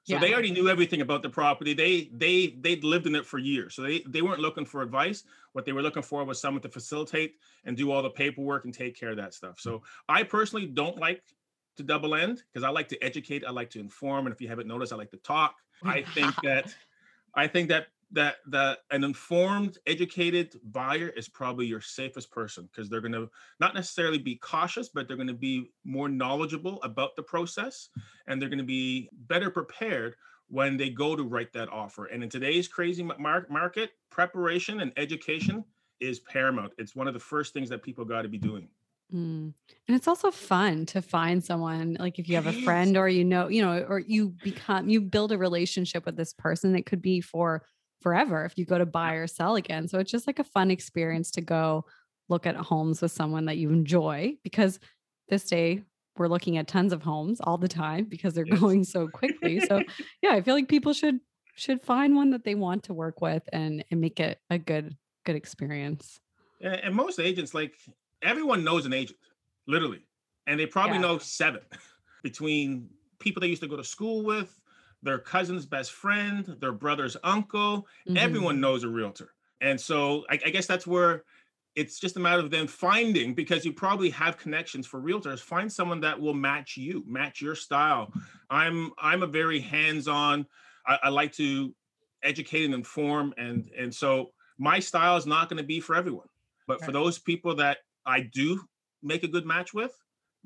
[0.04, 0.20] So yeah.
[0.20, 1.72] they already knew everything about the property.
[1.72, 3.74] They they they'd lived in it for years.
[3.74, 5.24] So they they weren't looking for advice.
[5.52, 8.74] What they were looking for was someone to facilitate and do all the paperwork and
[8.74, 9.58] take care of that stuff.
[9.58, 11.22] So i personally don't like
[11.76, 14.46] to double end because i like to educate i like to inform and if you
[14.46, 15.56] haven't noticed i like to talk.
[15.82, 16.74] I think that
[17.34, 22.88] I think that that that an informed educated buyer is probably your safest person because
[22.88, 23.28] they're going to
[23.60, 27.90] not necessarily be cautious but they're going to be more knowledgeable about the process
[28.26, 30.14] and they're going to be better prepared
[30.48, 34.92] when they go to write that offer and in today's crazy mar- market preparation and
[34.96, 35.64] education
[36.00, 38.68] is paramount it's one of the first things that people got to be doing
[39.12, 39.52] Mm.
[39.86, 43.22] And it's also fun to find someone like if you have a friend or you
[43.22, 46.74] know, you know, or you become you build a relationship with this person.
[46.74, 47.62] It could be for
[48.00, 49.88] forever if you go to buy or sell again.
[49.88, 51.84] So it's just like a fun experience to go
[52.28, 54.78] look at homes with someone that you enjoy because
[55.28, 55.82] this day
[56.16, 58.60] we're looking at tons of homes all the time because they're yes.
[58.60, 59.60] going so quickly.
[59.60, 59.82] So
[60.22, 61.20] yeah, I feel like people should
[61.56, 64.96] should find one that they want to work with and and make it a good
[65.24, 66.20] good experience.
[66.60, 67.74] And most agents like
[68.22, 69.18] everyone knows an agent,
[69.66, 70.06] literally.
[70.46, 71.02] And they probably yeah.
[71.02, 71.60] know seven
[72.22, 74.58] between people they used to go to school with,
[75.04, 77.86] their cousin's best friend, their brother's uncle.
[78.08, 78.16] Mm-hmm.
[78.16, 79.34] Everyone knows a realtor.
[79.60, 81.24] And so I, I, guess that's where
[81.76, 85.72] it's just a matter of them finding, because you probably have connections for realtors, find
[85.72, 88.12] someone that will match you, match your style.
[88.50, 90.46] I'm I'm a very hands-on,
[90.86, 91.74] I, I like to
[92.22, 93.34] educate and inform.
[93.36, 96.28] And and so my style is not going to be for everyone.
[96.66, 96.86] But right.
[96.86, 98.60] for those people that I do
[99.02, 99.92] make a good match with,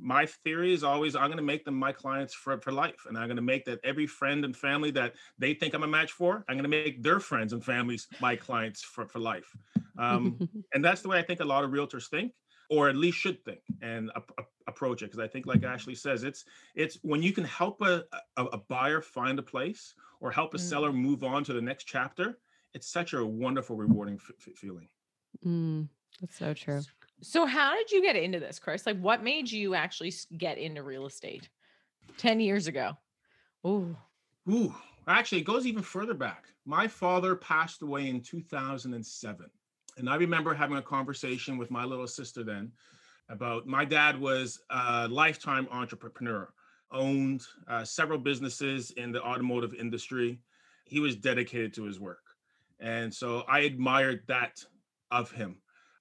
[0.01, 3.07] my theory is always I'm going to make them my clients for, for life.
[3.07, 5.89] And I'm going to make that every friend and family that they think I'm a
[5.89, 9.57] match for, I'm going to make their friends and families my clients for, for life.
[9.99, 12.33] Um, and that's the way I think a lot of realtors think,
[12.71, 15.07] or at least should think and a, a, approach it.
[15.07, 18.05] Because I think, like Ashley says, it's it's when you can help a,
[18.37, 20.61] a, a buyer find a place or help a mm.
[20.61, 22.39] seller move on to the next chapter,
[22.75, 24.89] it's such a wonderful, rewarding f- feeling.
[25.45, 25.89] Mm,
[26.21, 26.83] that's so true.
[27.21, 28.87] So how did you get into this, Chris?
[28.87, 31.49] Like what made you actually get into real estate
[32.17, 32.97] 10 years ago?
[33.67, 33.97] Ooh.
[34.49, 34.75] Ooh.
[35.07, 36.45] Actually, it goes even further back.
[36.65, 39.47] My father passed away in 2007.
[39.97, 42.71] And I remember having a conversation with my little sister then
[43.31, 46.49] about my dad was a lifetime entrepreneur,
[46.93, 50.41] owned uh, several businesses in the automotive industry.
[50.85, 52.23] He was dedicated to his work.
[52.81, 54.65] And so I admired that
[55.11, 55.57] of him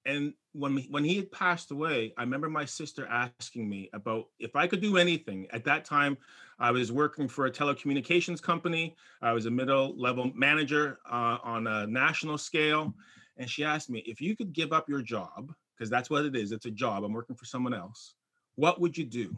[0.08, 4.56] and when when he had passed away, I remember my sister asking me about if
[4.56, 5.46] I could do anything.
[5.52, 6.16] At that time,
[6.58, 8.96] I was working for a telecommunications company.
[9.20, 12.94] I was a middle level manager uh, on a national scale,
[13.36, 16.34] and she asked me if you could give up your job because that's what it
[16.34, 16.52] is.
[16.52, 17.04] It's a job.
[17.04, 18.14] I'm working for someone else.
[18.56, 19.36] What would you do?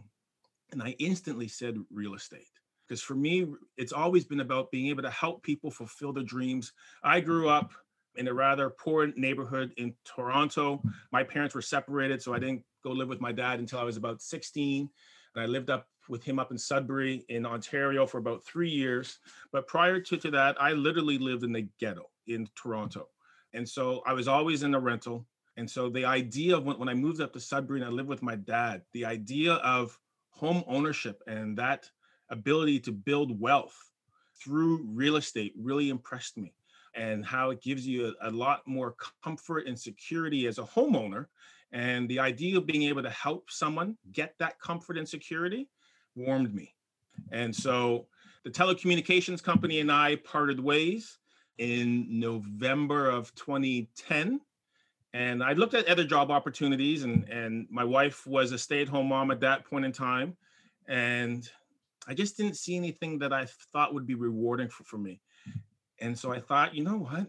[0.70, 2.46] And I instantly said real estate
[2.86, 6.72] because for me, it's always been about being able to help people fulfill their dreams.
[7.02, 7.72] I grew up
[8.16, 10.82] in a rather poor neighborhood in Toronto.
[11.12, 13.96] My parents were separated, so I didn't go live with my dad until I was
[13.96, 14.88] about 16.
[15.34, 19.18] And I lived up with him up in Sudbury in Ontario for about three years.
[19.52, 23.08] But prior to, to that, I literally lived in the ghetto in Toronto.
[23.54, 25.26] And so I was always in a rental.
[25.56, 28.08] And so the idea of when, when I moved up to Sudbury and I lived
[28.08, 29.96] with my dad, the idea of
[30.30, 31.88] home ownership and that
[32.30, 33.76] ability to build wealth
[34.42, 36.54] through real estate really impressed me
[36.94, 41.26] and how it gives you a, a, lot more comfort and security as a homeowner.
[41.72, 45.68] And the idea of being able to help someone get that comfort and security
[46.16, 46.74] warmed me.
[47.30, 48.06] And so
[48.44, 51.18] the telecommunications company and I parted ways
[51.58, 54.40] in November of 2010.
[55.12, 58.88] And I looked at other job opportunities, and, and my wife was a stay at
[58.88, 60.36] home mom at that point in time.
[60.88, 61.48] And
[62.06, 65.20] I just didn't see anything that I thought would be rewarding for, for me.
[66.00, 67.26] And so I thought, you know what?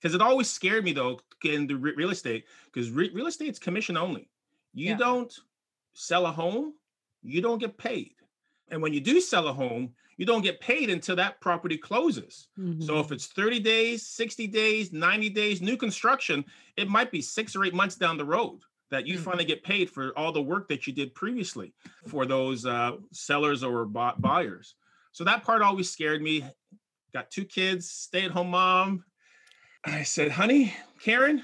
[0.00, 3.96] Because it always scared me though, getting into real estate, because re- real estate's commission
[3.96, 4.28] only.
[4.74, 4.96] You yeah.
[4.96, 5.32] don't
[5.92, 6.74] sell a home,
[7.22, 8.14] you don't get paid.
[8.70, 12.48] And when you do sell a home, you don't get paid until that property closes.
[12.58, 12.82] Mm-hmm.
[12.82, 13.14] So if mm-hmm.
[13.14, 16.44] it's 30 days, 60 days, 90 days, new construction,
[16.76, 19.22] it might be six or eight months down the road that you Mm.
[19.22, 21.72] finally get paid for all the work that you did previously
[22.06, 24.74] for those uh, sellers or bu- buyers.
[25.12, 26.44] So that part always scared me.
[27.12, 29.04] Got two kids, stay at home mom.
[29.84, 31.42] I said, honey, Karen,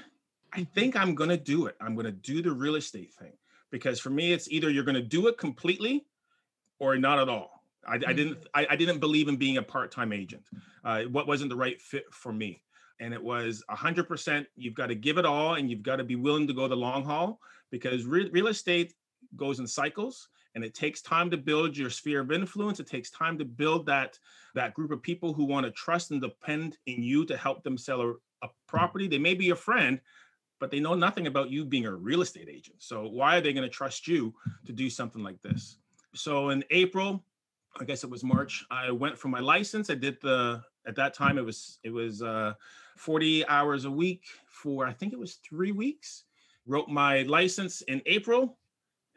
[0.53, 1.75] I think I'm going to do it.
[1.79, 3.33] I'm going to do the real estate thing
[3.69, 6.05] because for me, it's either you're going to do it completely
[6.79, 7.63] or not at all.
[7.87, 8.45] I, I didn't.
[8.53, 10.43] I, I didn't believe in being a part-time agent.
[10.83, 12.61] Uh, what wasn't the right fit for me,
[12.99, 14.47] and it was hundred percent.
[14.55, 16.75] You've got to give it all, and you've got to be willing to go the
[16.75, 17.39] long haul
[17.71, 18.93] because re- real estate
[19.37, 20.27] goes in cycles,
[20.59, 22.81] and it takes time to build your sphere of influence.
[22.81, 24.19] It takes time to build that
[24.55, 27.77] that group of people who want to trust and depend in you to help them
[27.77, 28.09] sell a,
[28.45, 29.07] a property.
[29.07, 30.01] They may be your friend,
[30.59, 32.75] but they know nothing about you being a real estate agent.
[32.79, 34.33] So why are they going to trust you
[34.65, 35.77] to do something like this?
[36.13, 37.23] So in April,
[37.79, 39.89] I guess it was March, I went for my license.
[39.89, 42.53] I did the at that time it was it was uh
[42.97, 46.25] 40 hours a week for I think it was 3 weeks.
[46.67, 48.57] Wrote my license in April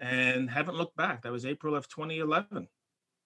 [0.03, 1.23] and haven't looked back.
[1.23, 2.67] That was April of 2011.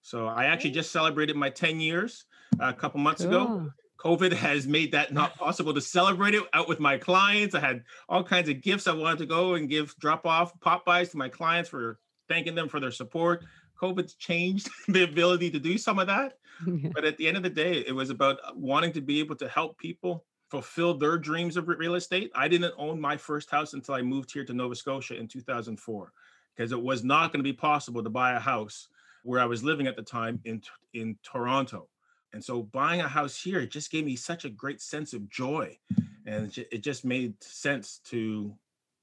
[0.03, 2.25] So I actually just celebrated my 10 years
[2.61, 3.71] uh, a couple months ago.
[3.99, 7.55] COVID has made that not possible to celebrate it out with my clients.
[7.55, 10.85] I had all kinds of gifts I wanted to go and give drop off pop
[10.85, 13.43] buys to my clients for thanking them for their support.
[13.81, 16.33] COVID's changed the ability to do some of that.
[16.93, 19.47] But at the end of the day, it was about wanting to be able to
[19.47, 22.31] help people fulfill their dreams of real estate.
[22.33, 26.13] I didn't own my first house until I moved here to Nova Scotia in 2004
[26.57, 28.87] because it was not going to be possible to buy a house
[29.23, 30.61] where I was living at the time in
[30.93, 31.87] in Toronto.
[32.33, 35.77] And so buying a house here just gave me such a great sense of joy
[36.25, 38.53] and it just made sense to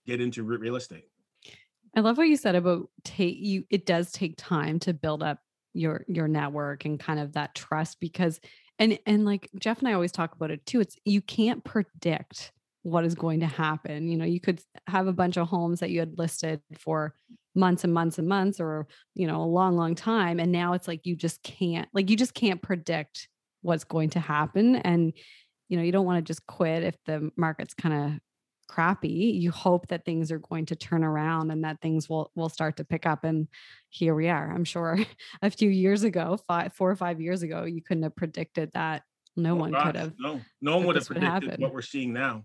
[0.07, 1.09] get into real estate.
[1.97, 5.39] I love what you said about take you it does take time to build up
[5.73, 8.41] your your network and kind of that trust because
[8.79, 12.53] and and like Jeff and I always talk about it too it's you can't predict
[12.83, 15.91] what is going to happen you know you could have a bunch of homes that
[15.91, 17.15] you had listed for
[17.55, 20.89] months and months and months or you know a long long time and now it's
[20.89, 23.29] like you just can't like you just can't predict
[23.63, 25.13] what's going to happen and
[25.69, 28.21] you know you don't want to just quit if the market's kind of
[28.67, 29.37] crappy.
[29.39, 32.77] You hope that things are going to turn around and that things will will start
[32.79, 33.49] to pick up and
[33.89, 34.51] here we are.
[34.51, 34.99] I'm sure
[35.43, 39.03] a few years ago five four or five years ago you couldn't have predicted that.
[39.37, 41.73] No Oh, one gosh, could have No, no one would have this would predicted what
[41.73, 42.45] we're seeing now.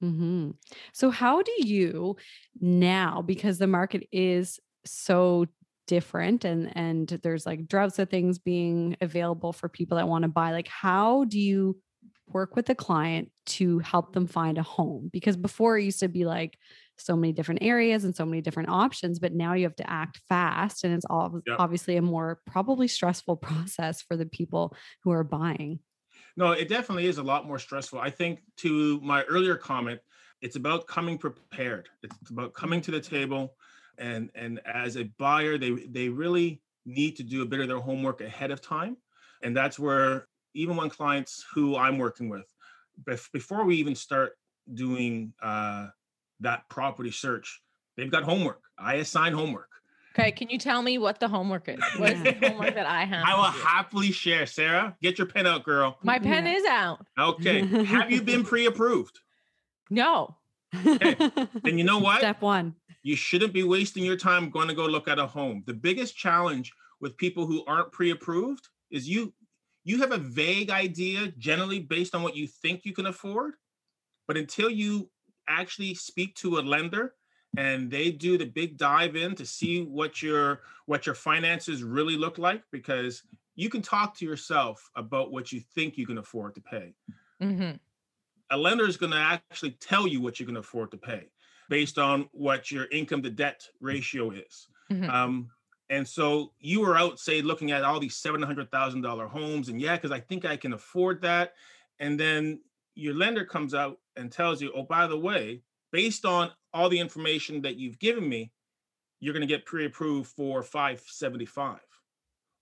[0.00, 0.50] Hmm
[0.92, 2.16] So, how do you
[2.60, 5.46] now, because the market is so
[5.86, 10.28] different and and there's like droughts of things being available for people that want to
[10.28, 11.80] buy, like how do you
[12.28, 15.08] work with the client to help them find a home?
[15.12, 16.58] Because before it used to be like
[16.98, 20.18] so many different areas and so many different options, but now you have to act
[20.28, 21.58] fast, and it's all Yep.
[21.58, 25.80] obviously a more probably stressful process for the people who are buying.
[26.38, 27.98] No, it definitely is a lot more stressful.
[27.98, 30.00] I think to my earlier comment,
[30.40, 31.88] it's about coming prepared.
[32.04, 33.56] It's about coming to the table
[33.98, 37.80] and and as a buyer, they they really need to do a bit of their
[37.80, 38.96] homework ahead of time.
[39.42, 42.46] And that's where even when clients who I'm working with,
[43.32, 44.38] before we even start
[44.74, 45.88] doing uh,
[46.38, 47.60] that property search,
[47.96, 48.62] they've got homework.
[48.78, 49.70] I assign homework.
[50.18, 51.78] Okay, can you tell me what the homework is?
[51.98, 53.24] What is the homework that I have?
[53.24, 54.46] I will happily share.
[54.46, 55.96] Sarah, get your pen out, girl.
[56.02, 56.54] My pen Yeah.
[56.56, 57.06] is out.
[57.18, 57.64] Okay.
[57.84, 59.20] Have you been pre-approved?
[59.90, 60.36] No.
[60.72, 62.18] Then you know what?
[62.18, 62.74] Step one.
[63.02, 65.62] you shouldn't be wasting your time going to go look at a home.
[65.66, 69.32] The biggest challenge with people who aren't pre-approved is you
[69.84, 73.54] you have a vague idea generally based on what you think you can afford,
[74.26, 75.08] but until you
[75.48, 77.14] actually speak to a lender
[77.56, 82.16] and they do the big dive in to see what your what your finances really
[82.16, 83.22] look like because
[83.56, 86.94] you can talk to yourself about what you think you can afford to pay
[87.40, 87.72] hmm
[88.50, 91.28] a lender is going to actually tell you what you can afford to pay
[91.68, 94.68] based on what your income to debt ratio is.
[94.90, 95.08] Mhm.
[95.08, 95.50] Um,
[95.90, 99.68] and so you were out, say, looking at all these seven hundred thousand dollar homes,
[99.68, 101.54] and yeah, because I think I can afford that.
[101.98, 102.60] And then
[102.94, 106.98] your lender comes out and tells you, oh, by the way, based on all the
[106.98, 108.52] information that you've given me,
[109.20, 111.80] you're going to get pre-approved for five seventy five.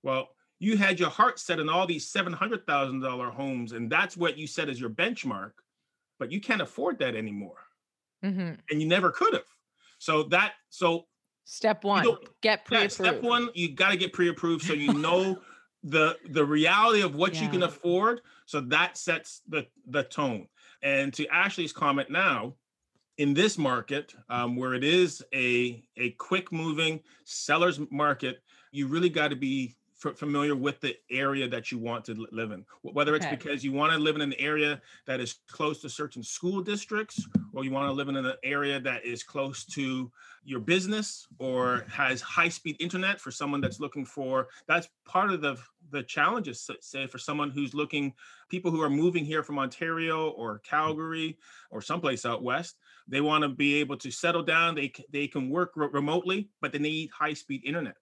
[0.03, 3.91] Well, you had your heart set on all these seven hundred thousand dollar homes, and
[3.91, 5.53] that's what you set as your benchmark,
[6.19, 7.59] but you can't afford that anymore,
[8.23, 9.43] hmm and you never could have.
[9.99, 11.07] So that so
[11.45, 12.93] Step one, don't- get pre-approved.
[12.93, 15.41] step one, you got to get pre-approved so you know
[15.85, 18.21] the the reality of what you can afford.
[18.47, 20.49] So that sets the the tone.
[20.83, 22.55] And to Ashley's comment now,
[23.19, 28.43] in this market um, where it is a a quick moving seller's market,
[28.73, 29.75] you really got to be
[30.05, 32.65] f- familiar with the area that you want to live in.
[32.83, 33.37] Whether it's okay.
[33.37, 37.27] because you want to live in an area that is close to certain school districts,
[37.53, 40.11] or you want to live in an area that is close to
[40.47, 45.41] your business or has high speed internet for someone that's looking for that's part of
[45.41, 45.57] the
[45.91, 48.13] the challenges say for someone who's looking
[48.49, 51.37] people who are moving here from ontario or calgary
[51.71, 52.77] or someplace out west
[53.09, 56.73] they want to be able to settle down they they can work re- remotely but
[56.73, 57.97] they need high speed internet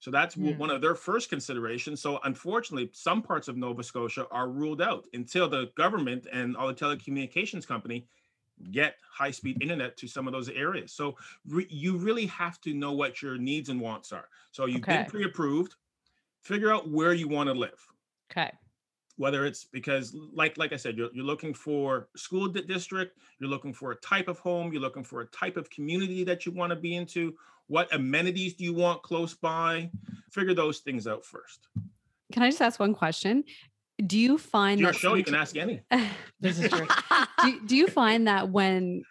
[0.00, 0.56] so that's mm.
[0.56, 2.00] one of their first considerations.
[2.00, 6.68] So unfortunately, some parts of Nova Scotia are ruled out until the government and all
[6.68, 8.06] the telecommunications company
[8.70, 10.92] get high speed internet to some of those areas.
[10.92, 11.16] So
[11.48, 14.28] re- you really have to know what your needs and wants are.
[14.52, 14.98] So you've okay.
[14.98, 15.74] been pre approved,
[16.42, 17.86] figure out where you want to live.
[18.30, 18.52] Okay.
[19.18, 23.74] Whether it's because, like like I said, you're, you're looking for school district, you're looking
[23.74, 26.70] for a type of home, you're looking for a type of community that you want
[26.70, 27.34] to be into.
[27.66, 29.90] What amenities do you want close by?
[30.30, 31.68] Figure those things out first.
[32.32, 33.44] Can I just ask one question?
[34.06, 35.80] do you find your show you can ask any
[36.40, 36.86] this is true
[37.42, 39.02] do, do you find that when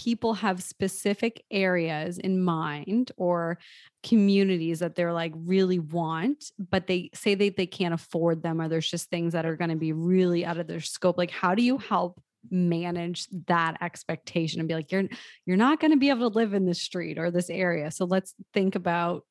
[0.00, 3.58] people have specific areas in mind or
[4.02, 8.68] communities that they're like really want but they say that they can't afford them or
[8.68, 11.54] there's just things that are going to be really out of their scope like how
[11.54, 12.18] do you help
[12.50, 15.04] manage that expectation and be like you're
[15.44, 18.06] you're not going to be able to live in this street or this area so
[18.06, 19.26] let's think about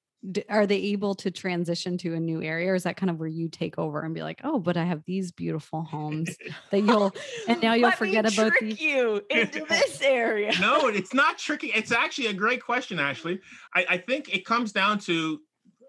[0.49, 3.27] are they able to transition to a new area or is that kind of where
[3.27, 6.35] you take over and be like oh but i have these beautiful homes
[6.71, 7.13] that you'll
[7.47, 10.51] and now you'll Let forget me about trick you into this area.
[10.59, 13.39] No it's not tricky it's actually a great question ashley.
[13.73, 15.39] I, I think it comes down to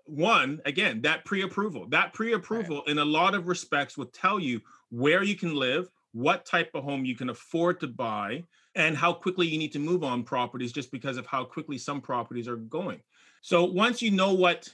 [0.04, 1.88] one again that pre-approval.
[1.88, 2.88] That pre-approval right.
[2.88, 4.60] in a lot of respects will tell you
[4.90, 8.42] where you can live what type of home you can afford to buy
[8.74, 12.00] and how quickly you need to move on properties just because of how quickly some
[12.00, 13.00] properties are going
[13.40, 14.68] so once you know what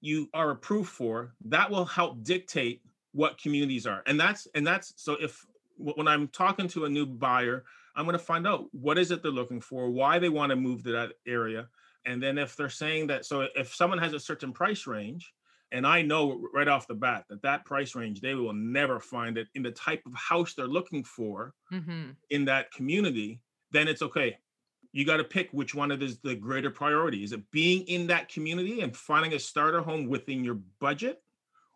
[0.00, 4.02] you are approved for, that will help dictate what communities are.
[4.06, 5.44] And that's and that's so if
[5.76, 7.64] when I'm talking to a new buyer,
[7.96, 10.56] I'm going to find out what is it they're looking for, why they want to
[10.56, 11.68] move to that area.
[12.04, 15.32] And then if they're saying that so if someone has a certain price range
[15.70, 19.38] and I know right off the bat that that price range they will never find
[19.38, 22.10] it in the type of house they're looking for mm-hmm.
[22.30, 24.38] in that community, then it's okay
[24.92, 27.24] you got to pick which one of is the greater priority.
[27.24, 31.22] Is it being in that community and finding a starter home within your budget?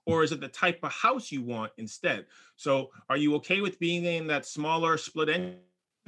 [0.05, 2.27] Or is it the type of house you want instead?
[2.57, 5.57] So are you okay with being in that smaller split end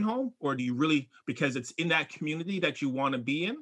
[0.00, 0.32] home?
[0.38, 3.56] Or do you really, because it's in that community that you want to be in?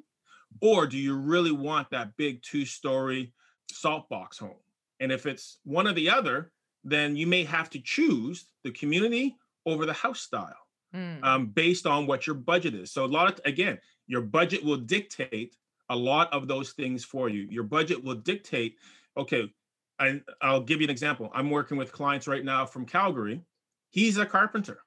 [0.61, 3.33] Or do you really want that big two story
[3.71, 4.59] salt box home?
[4.99, 6.51] And if it's one or the other,
[6.83, 11.23] then you may have to choose the community over the house style mm.
[11.23, 12.91] um, based on what your budget is.
[12.91, 15.55] So a lot of again, your budget will dictate
[15.89, 17.47] a lot of those things for you.
[17.49, 18.75] Your budget will dictate.
[19.15, 19.51] Okay,
[19.99, 21.31] I, I'll give you an example.
[21.33, 23.41] I'm working with clients right now from Calgary.
[23.89, 24.79] He's a carpenter,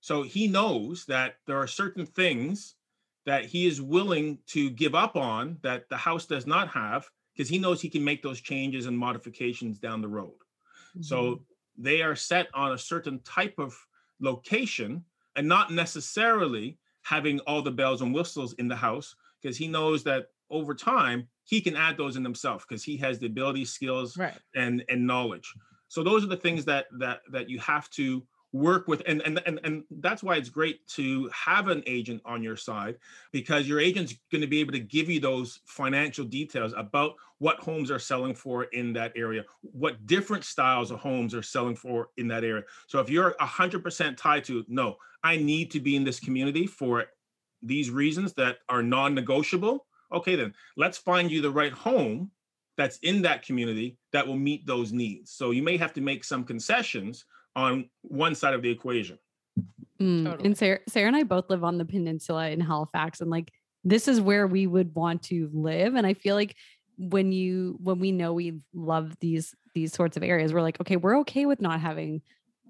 [0.00, 2.74] so he knows that there are certain things
[3.24, 7.48] that he is willing to give up on that the house does not have because
[7.48, 10.32] he knows he can make those changes and modifications down the road.
[10.96, 11.02] Mm-hmm.
[11.02, 11.42] So
[11.78, 13.76] they are set on a certain type of
[14.20, 15.04] location
[15.36, 20.04] and not necessarily having all the bells and whistles in the house because he knows
[20.04, 24.16] that over time he can add those in himself because he has the ability skills
[24.16, 24.38] right.
[24.54, 25.52] and and knowledge
[25.88, 28.22] so those are the things that that that you have to
[28.52, 32.42] work with and, and and and that's why it's great to have an agent on
[32.42, 32.96] your side
[33.32, 37.58] because your agent's going to be able to give you those financial details about what
[37.58, 42.10] homes are selling for in that area what different styles of homes are selling for
[42.18, 42.62] in that area.
[42.86, 47.06] So if you're 100% tied to no i need to be in this community for
[47.62, 52.30] these reasons that are non-negotiable okay then let's find you the right home
[52.76, 55.30] that's in that community that will meet those needs.
[55.30, 57.24] So you may have to make some concessions
[57.54, 59.18] on one side of the equation.
[60.00, 60.24] Mm.
[60.24, 60.44] Totally.
[60.46, 63.52] And Sarah, Sarah and I both live on the peninsula in Halifax, and like
[63.84, 65.94] this is where we would want to live.
[65.94, 66.56] And I feel like
[66.98, 70.96] when you when we know we love these these sorts of areas, we're like, okay,
[70.96, 72.22] we're okay with not having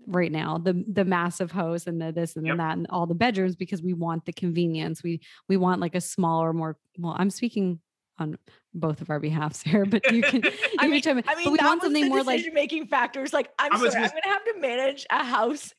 [0.08, 2.56] right now the the massive house and the this and yep.
[2.56, 5.02] that and all the bedrooms because we want the convenience.
[5.02, 7.80] We we want like a smaller, more well, I'm speaking
[8.18, 8.38] on
[8.74, 10.42] both of our behalfs here, but you can.
[10.78, 13.32] I, mean, I mean, but we want something more like making factors.
[13.32, 14.04] Like, I'm sorry, gonna...
[14.04, 15.74] I'm going to have to manage a house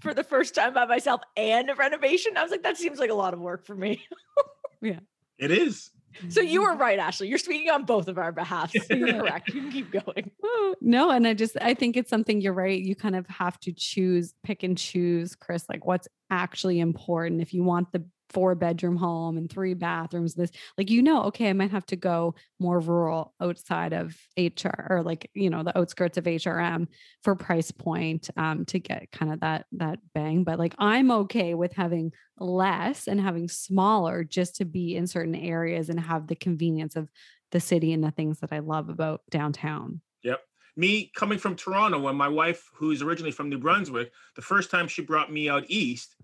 [0.00, 2.36] for the first time by myself and a renovation.
[2.36, 4.06] I was like, that seems like a lot of work for me.
[4.82, 5.00] yeah,
[5.38, 5.90] it is.
[6.30, 7.28] So you were right, Ashley.
[7.28, 8.72] You're speaking on both of our behalf.
[8.72, 9.48] So you're correct.
[9.48, 10.30] You can keep going.
[10.42, 12.80] Oh, no, and I just I think it's something you're right.
[12.80, 17.40] You kind of have to choose, pick and choose, Chris, like what's actually important.
[17.40, 21.48] If you want the four bedroom home and three bathrooms this like you know okay
[21.48, 25.76] i might have to go more rural outside of hr or like you know the
[25.78, 26.86] outskirts of hrm
[27.22, 31.54] for price point um to get kind of that that bang but like i'm okay
[31.54, 36.36] with having less and having smaller just to be in certain areas and have the
[36.36, 37.10] convenience of
[37.50, 40.40] the city and the things that i love about downtown Yep.
[40.76, 44.86] Me coming from Toronto, when my wife, who's originally from New Brunswick, the first time
[44.86, 46.14] she brought me out east,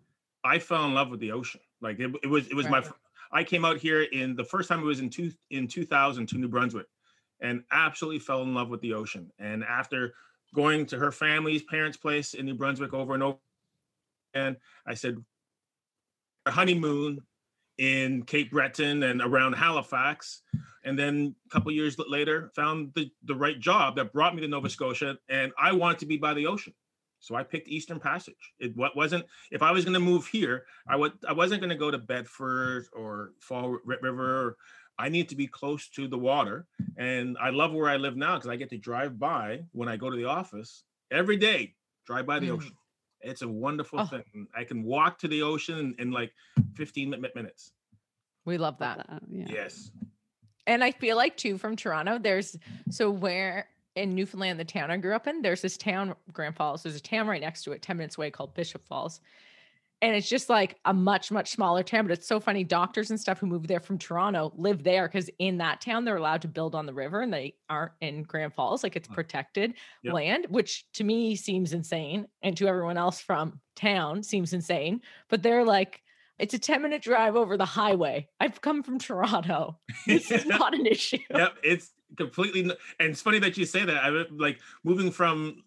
[0.45, 1.61] I fell in love with the ocean.
[1.85, 2.85] Like it, it was, it was Right.
[2.85, 2.91] my.
[3.33, 6.39] I came out here in the first time it was in two in 2000 to
[6.39, 6.87] New Brunswick,
[7.41, 9.31] and absolutely fell in love with the ocean.
[9.39, 10.15] And after
[10.55, 13.39] going to her family's parents' place in New Brunswick over and over,
[14.35, 14.57] and
[14.87, 15.23] I said,
[16.47, 17.21] a honeymoon
[17.79, 20.43] in Cape Breton and around Halifax
[20.85, 24.49] and then a couple years later found the, the right job that brought me to
[24.49, 26.73] nova scotia and i wanted to be by the ocean
[27.25, 28.43] so i picked eastern passage.
[28.59, 31.71] It what wasn't if i was going to move here i would i wasn't going
[31.77, 34.57] to go to bedford or fall river.
[34.97, 36.67] I need to be close to the water
[36.97, 39.97] and i love where i live now because i get to drive by when i
[39.97, 41.75] go to the office every day
[42.07, 42.57] drive by the Mm.
[42.57, 42.77] ocean.
[43.23, 44.05] It's a wonderful Oh.
[44.07, 44.47] thing.
[44.55, 46.31] I can walk to the ocean in, in like
[46.75, 47.73] 15 minutes.
[48.45, 49.07] We love Love that.
[49.09, 49.47] that, yeah.
[49.49, 49.91] Yes.
[50.67, 52.57] And I feel like too from Toronto, there's
[52.91, 56.83] so where in Newfoundland, the town I grew up in, there's this town, Grand Falls.
[56.83, 59.21] There's a town right next to it, 10 minutes away called Bishop Falls.
[60.03, 62.05] And it's just like a much, much smaller town.
[62.07, 62.63] But it's so funny.
[62.63, 66.17] Doctors and stuff who moved there from Toronto live there because in that town, they're
[66.17, 68.83] allowed to build on the river and they aren't in Grand Falls.
[68.83, 70.13] Like it's protected Yep.
[70.13, 72.27] land, which to me seems insane.
[72.43, 75.01] And to everyone else from town seems insane.
[75.31, 76.03] But they're like,
[76.39, 78.29] it's a 10 minute drive over the highway.
[78.41, 79.79] I've come from Toronto.
[80.07, 81.19] This is not an issue.
[81.31, 82.63] yep, it's completely.
[82.63, 84.05] And it's funny that you say that.
[84.05, 85.63] I like moving from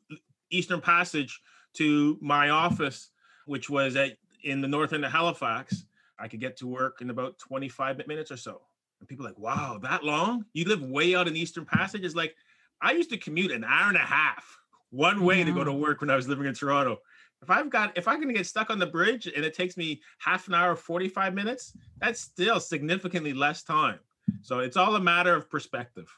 [0.50, 1.42] Eastern Passage
[1.74, 3.10] to my office,
[3.46, 5.86] which was at in the north end of Halifax.
[6.20, 8.62] I could get to work in about 25 minutes or so.
[9.00, 10.46] And people are like, wow, that long?
[10.54, 12.04] You live way out in Eastern Passage?
[12.04, 12.36] It's like
[12.82, 16.02] I used to commute an hour and a half one way to go to work
[16.02, 17.00] when I was living in Toronto.
[17.42, 20.02] If I've got if I'm gonna get stuck on the bridge and it takes me
[20.18, 24.00] half an hour, 45 minutes, that's still significantly less time.
[24.42, 26.14] So it's all a matter of perspective.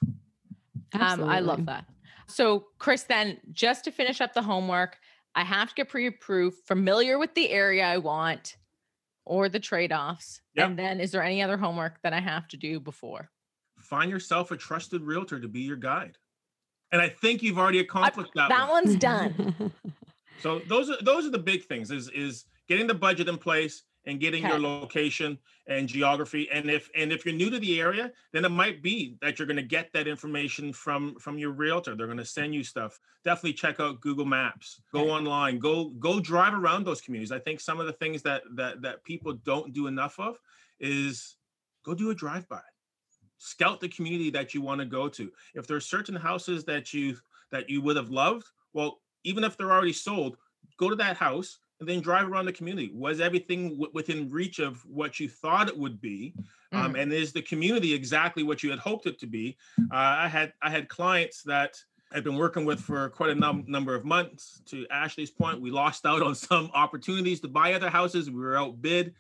[0.94, 1.86] Um, I love that.
[2.28, 4.98] So, Chris, then just to finish up the homework,
[5.36, 8.58] I have to get pre-approved, familiar with the area I want
[9.26, 10.42] or the trade-offs.
[10.56, 10.68] Yep.
[10.68, 13.30] And then is there any other homework that I have to do before?
[13.80, 16.18] Find yourself a trusted realtor to be your guide.
[16.92, 18.50] And I think you've already accomplished that.
[18.50, 18.86] That one.
[18.86, 19.74] one's done.
[20.40, 23.84] So those are those are the big things is is getting the budget in place
[24.10, 25.38] and getting your location
[25.68, 26.50] and geography.
[26.52, 29.46] And if and if you're new to the area, then it might be that you're
[29.46, 31.96] going to get that information from from your realtor.
[31.96, 33.00] They're going to send you stuff.
[33.24, 34.82] Definitely check out Google Maps.
[34.92, 35.12] Go Okay.
[35.12, 35.60] online.
[35.60, 37.32] Go go drive around those communities.
[37.32, 40.38] I think some of the things that that that people don't do enough of
[40.80, 41.38] is
[41.84, 42.62] go do a drive by.
[43.38, 45.32] Scout the community that you want to go to.
[45.54, 47.16] If there's certain houses that you
[47.52, 50.38] that you would have loved, well, even if they're already sold,
[50.78, 52.92] go to that house and then drive around the community.
[52.94, 56.34] Was everything w- within reach of what you thought it would be?
[56.72, 59.58] Um, and is the community exactly what you had hoped it to be?
[59.92, 63.66] Uh, I had I had clients that I've been working with for quite a num-
[63.68, 64.62] number of months.
[64.68, 68.30] To Ashley's point, we lost out on some opportunities to buy other houses.
[68.30, 69.14] We were outbid,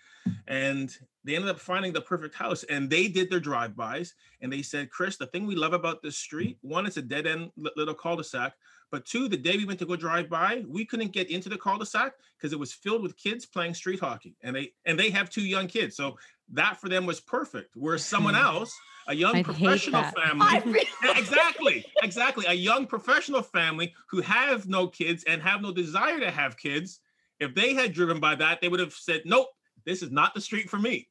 [0.47, 2.63] and they ended up finding the perfect house.
[2.63, 6.17] And they did their drive-bys, and they said, "Chris, the thing we love about this
[6.17, 8.53] street, one, it's a dead-end little cul-de-sac,
[8.91, 11.57] but two, the day we went to go drive by, we couldn't get into the
[11.57, 15.29] cul-de-sac because it was filled with kids playing street hockey, and they and they have
[15.29, 16.17] two young kids, so
[16.51, 17.75] that for them was perfect.
[17.75, 18.75] Whereas someone else,
[19.07, 20.85] a young I'd professional family, I
[21.17, 26.31] exactly, exactly, a young professional family who have no kids and have no desire to
[26.31, 26.99] have kids,
[27.39, 29.49] if they had driven by that, they would have said, "Nope,
[29.85, 31.07] this is not the street for me."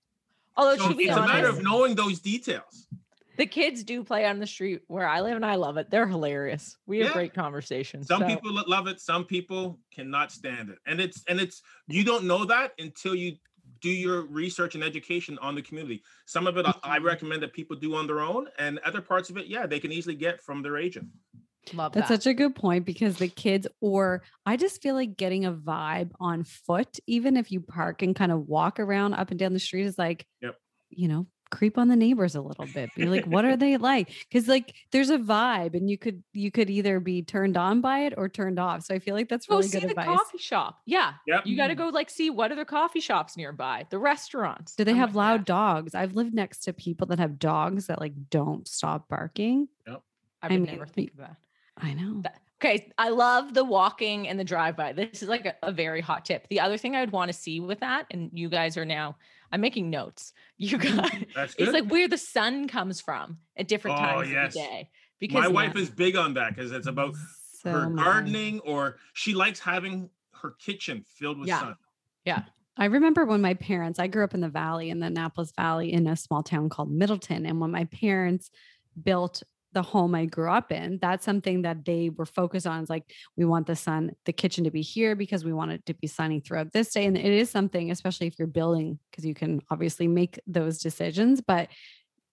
[0.56, 2.88] Although So to be it's a matter of knowing those details.
[3.38, 5.90] The kids do play on the street where I live and I love it.
[5.90, 6.76] They're hilarious.
[6.86, 7.12] We have Yeah.
[7.14, 8.06] great conversations.
[8.08, 10.78] Some so- people love it, some people cannot stand it.
[10.86, 13.36] And it's and it's you don't know that until you
[13.80, 16.02] do your research and education on the community.
[16.26, 19.30] Some of it I- I recommend that people do on their own and other parts
[19.30, 21.08] of it, yeah, they can easily get from their agent.
[21.74, 22.22] love That's that.
[22.22, 26.12] such a good point because the kids, or I just feel like getting a vibe
[26.18, 29.58] on foot, even if you park and kind of walk around up and down the
[29.60, 30.58] street, is like, Yep.
[30.88, 32.90] you know, creep on the neighbors a little bit.
[32.94, 34.08] Be like, what are they like?
[34.28, 38.00] Because like there's a vibe, and you could you could either be turned on by
[38.00, 38.84] it or turned off.
[38.84, 40.18] So I feel like that's really go really see good the advice.
[40.18, 40.80] coffee shop.
[40.86, 41.12] Yeah.
[41.26, 41.46] Yep.
[41.46, 44.74] You got to go like see what other coffee shops nearby, the restaurants.
[44.74, 45.46] Do they I'm have with loud that.
[45.46, 45.94] dogs?
[45.94, 49.68] I've lived next to people that have dogs that like don't stop barking.
[49.86, 49.96] I
[50.42, 51.36] I would mean, never think of that.
[51.76, 52.20] I know.
[52.22, 54.92] That- Okay, I love the walking and the drive by.
[54.92, 56.48] This is like a, a very hot tip.
[56.50, 59.14] The other thing I would want to see with that, and you guys are now
[59.52, 60.32] I'm making notes.
[60.58, 61.68] You mm, guys, That's good.
[61.68, 64.46] it's like where the sun comes from at different Oh, times yes.
[64.48, 64.90] of the day.
[65.20, 67.14] Because My wife is big on that because it's about
[67.62, 68.04] So her much.
[68.04, 70.10] gardening or she likes having
[70.42, 71.60] her kitchen filled with Yeah.
[71.60, 71.76] sun.
[72.24, 72.42] Yeah.
[72.76, 75.92] I remember when my parents, I grew up in the valley, in the Annapolis Valley,
[75.92, 77.44] in a small town called Middleton.
[77.46, 78.50] And when my parents
[79.00, 79.42] built
[79.78, 82.82] the home I grew up in, that's something that they were focused on.
[82.82, 83.04] Is like,
[83.36, 86.08] we want the sun, the kitchen to be here because we want it to be
[86.08, 87.06] sunny throughout this day.
[87.06, 91.40] And it is something, especially if you're building, because you can obviously make those decisions,
[91.40, 91.68] but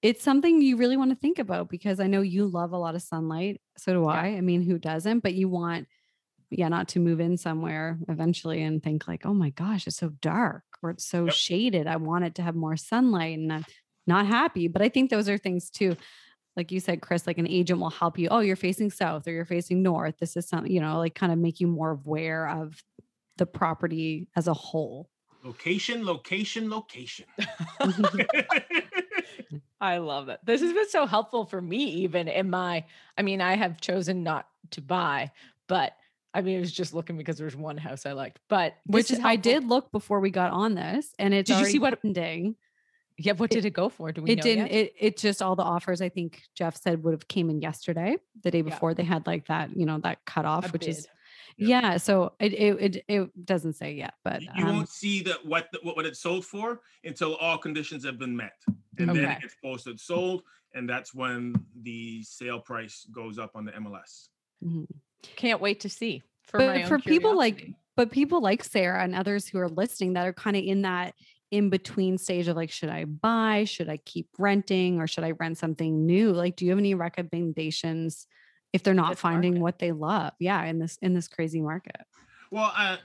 [0.01, 2.95] it's something you really want to think about because I know you love a lot
[2.95, 3.61] of sunlight.
[3.77, 4.07] So do Yeah.
[4.09, 4.27] I.
[4.37, 5.19] I mean, who doesn't?
[5.19, 5.87] But you want
[6.51, 10.09] yeah, not to move in somewhere eventually and think like, oh my gosh, it's so
[10.21, 11.33] dark or it's so Yep.
[11.33, 11.87] shaded.
[11.87, 13.65] I want it to have more sunlight and I'm
[14.05, 14.67] not happy.
[14.67, 15.95] But I think those are things too.
[16.55, 18.29] Like you said, Chris, like an agent will help you.
[18.29, 20.15] Oh, you're facing south or you're facing north.
[20.19, 22.81] This is something, you know, like kind of make you more aware of
[23.37, 25.09] the property as a whole.
[25.43, 27.25] Location, location, location.
[29.81, 30.45] I love that.
[30.45, 32.85] This has been so helpful for me, even in my,
[33.17, 35.31] I mean, I have chosen not to buy,
[35.67, 35.93] but
[36.33, 39.19] I mean, it was just looking because there's one house I liked, but Which is
[39.23, 42.55] I did look before we got on this and it's Did you see what- ending.
[43.17, 43.33] Yeah.
[43.33, 44.11] What did it go for?
[44.11, 44.71] Do we it know didn't yet?
[44.73, 48.17] it it just all the offers i think jeff said would have came in yesterday
[48.43, 48.63] the day Yeah.
[48.63, 51.07] before they had like that you know that cutoff A which is
[51.57, 51.67] bid.
[51.69, 55.45] yeah so it, it it it doesn't say yet but you um, won't see that
[55.45, 58.57] what the, what what it's sold for until all conditions have been met,
[58.97, 60.41] and then it gets posted sold,
[60.73, 64.27] and that's when the sale price goes up on the MLS.
[64.63, 64.87] mhm.
[65.37, 66.21] Can't wait to see.
[66.43, 69.69] For but my own for people like but people like sarah and others who are
[69.69, 71.15] listening that are kind of in that
[71.51, 75.31] in between stage of like should i buy should i keep renting or should i
[75.31, 78.27] rent something new like do you have any recommendations
[78.73, 79.61] if they're not This finding market.
[79.63, 82.01] what they love yeah in this in this crazy market
[82.51, 82.97] Well, uh,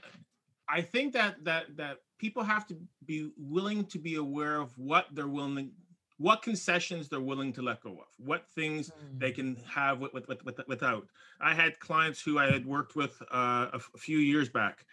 [0.67, 2.75] I think that that that people have to
[3.05, 5.71] be willing to be aware of what they're willing,
[6.17, 9.19] what concessions they're willing to let go of, what things Mm.
[9.19, 11.07] they can have with, with, with, with, without.
[11.41, 14.85] I had clients who I had worked with uh, a, f- a few years back,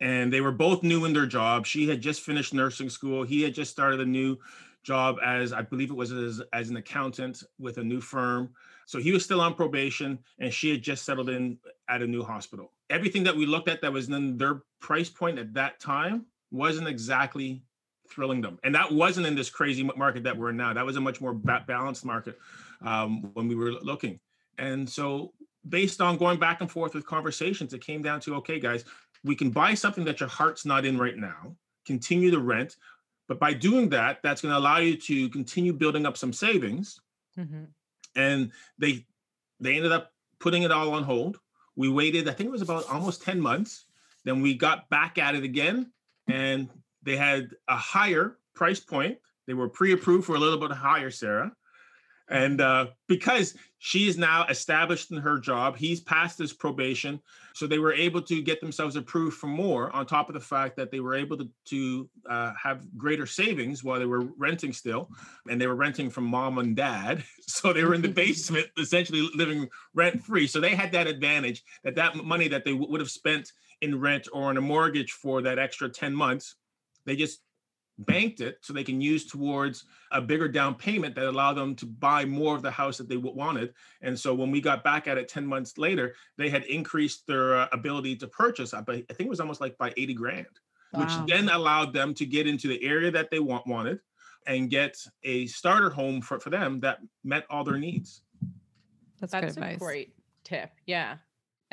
[0.00, 1.66] and they were both new in their job.
[1.66, 3.22] She had just finished nursing school.
[3.22, 4.38] He had just started a new
[4.82, 8.50] job as I believe it was as, as an accountant with a new firm.
[8.86, 12.22] So he was still on probation, and she had just settled in at a new
[12.22, 12.70] hospital.
[12.90, 16.86] Everything that we looked at that was in their price point at that time wasn't
[16.86, 17.62] exactly
[18.10, 20.74] thrilling them, and that wasn't in this crazy market that we're in now.
[20.74, 22.38] That was a much more ba- balanced market
[22.82, 24.20] um, when we were looking.
[24.58, 25.32] And so,
[25.66, 28.84] based on going back and forth with conversations, it came down to okay, guys,
[29.24, 31.56] we can buy something that your heart's not in right now,
[31.86, 32.76] continue to rent,
[33.26, 37.00] but by doing that, that's going to allow you to continue building up some savings.
[37.38, 37.66] Mhm.
[38.16, 39.04] and they
[39.58, 41.40] they ended up putting it all on hold.
[41.74, 43.86] We waited i think it was about almost 10 months.
[44.24, 45.90] Then we got back at it again
[46.28, 46.70] and
[47.02, 49.18] they had a higher price point.
[49.46, 51.50] They were pre-approved for a little bit higher sarah
[52.34, 57.20] and uh, because she is now established in her job he's passed his probation
[57.54, 60.76] so they were able to get themselves approved for more on top of the fact
[60.76, 65.08] that they were able to, to uh, have greater savings while they were renting still
[65.48, 67.22] and they were renting from mom and dad.
[67.46, 71.62] So they were in the basement essentially living rent free so they had that advantage
[71.84, 75.12] that that money that they w- would have spent in rent or on a mortgage
[75.12, 76.56] for that extra 10 months
[77.06, 77.40] they just
[77.98, 81.86] banked it so they can use towards a bigger down payment that allowed them to
[81.86, 83.72] buy more of the house that they wanted
[84.02, 87.56] and so when we got back at it 10 months later they had increased their
[87.56, 90.46] uh, ability to purchase i I think it was almost like by 80 grand
[90.96, 93.98] which then allowed them to get into the area that they want wanted
[94.46, 98.22] and get a starter home for, for them that met all their needs.
[99.20, 100.14] that's, That's good a advice great
[100.44, 100.70] tip.
[100.86, 101.16] Yeah.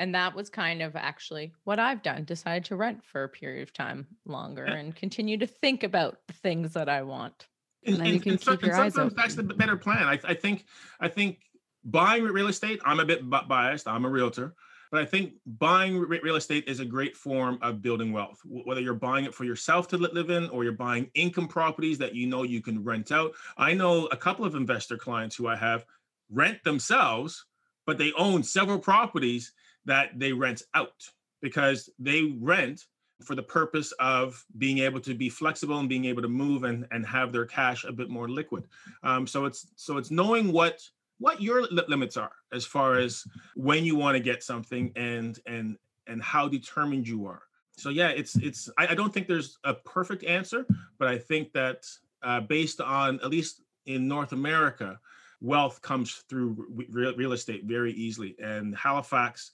[0.02, 3.62] And that was kind of actually what I've done decided to rent for a period
[3.62, 4.74] of time longer eh.
[4.74, 7.46] and continue to think about the things that I want.
[7.86, 10.02] And then you can some- keep your eyes sometimes that's the better plan.
[10.02, 10.64] I, I think
[10.98, 11.38] I think
[11.84, 12.80] buying real estate.
[12.84, 13.86] I'm a bit biased.
[13.86, 14.56] I'm a realtor,
[14.90, 18.40] but I think buying real estate is a great form of building wealth.
[18.44, 22.12] Whether you're buying it for yourself to live in, or you're buying income properties that
[22.12, 23.34] you know you can rent out.
[23.56, 25.84] I know a couple of investor clients who I have
[26.28, 27.46] rent themselves,
[27.86, 29.52] but they own several properties
[29.84, 31.08] that they rent out
[31.40, 32.84] because they rent
[33.22, 36.86] for the purpose of being able to be flexible and being able to move and,
[36.90, 38.64] and have their cash a bit more liquid.
[39.02, 40.80] Um, so it's so it's knowing what
[41.18, 43.24] what your li- limits are as far as
[43.54, 45.76] when you want to get something and and
[46.06, 47.42] and how determined you are.
[47.76, 50.66] So yeah, it's it's I, I don't think there's a perfect answer,
[50.98, 51.86] but I think that
[52.22, 54.98] uh, based on at least in North America,
[55.40, 59.52] wealth comes through re- real, real estate very easily, and Halifax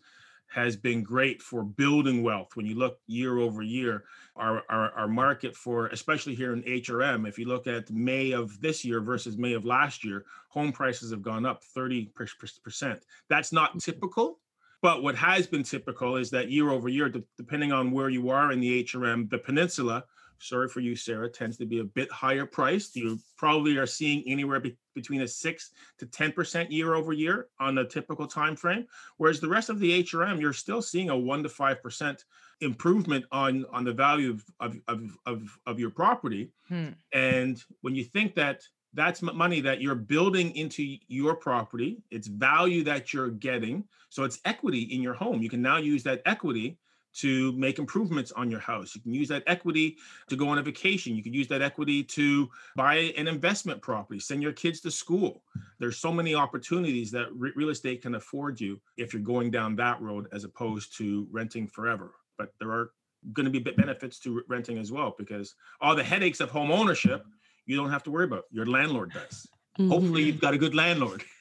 [0.49, 2.57] has been great for building wealth.
[2.57, 4.05] When you look year over year,
[4.37, 8.59] our, our, our, market for, especially here in HRM, if you look at May of
[8.61, 13.01] this year versus May of last year, home prices have gone up 30%.
[13.29, 13.79] That's not mm-hmm.
[13.79, 14.39] typical.
[14.81, 18.53] But what has been typical is that year over year, depending on where you are
[18.53, 20.05] in the HRM, the peninsula,
[20.39, 22.97] sorry for you, Sarah, tends to be a bit higher priced.
[22.97, 27.79] You probably are seeing anywhere be- between a six to 10% year over year on
[27.79, 28.87] a typical time frame.
[29.17, 32.25] Whereas the rest of the HRM, you're still seeing a one to five percent
[32.61, 34.45] improvement on on the value of
[34.87, 36.51] of of of, your property.
[36.69, 36.89] Hmm.
[37.13, 38.63] And when you think that
[38.95, 43.85] that's money that you're building into your property, it's value that you're getting.
[44.09, 45.43] So it's equity in your home.
[45.43, 46.79] You can now use that equity
[47.15, 48.95] to make improvements on your house.
[48.95, 49.97] You can use that equity
[50.29, 51.17] to go on a vacation.
[51.17, 55.43] You can use that equity to buy an investment property, send your kids to school.
[55.79, 59.77] There's so many opportunities that re- real estate can afford you if you're going down
[59.77, 62.15] that road as opposed to renting forever.
[62.37, 62.91] But there are
[63.33, 67.25] going to be benefits to renting as well because all the headaches of home ownership
[67.67, 68.45] you don't have to worry about.
[68.51, 69.47] Your landlord does.
[69.79, 69.91] Mm-hmm.
[69.91, 71.23] Hopefully, you've got a good landlord.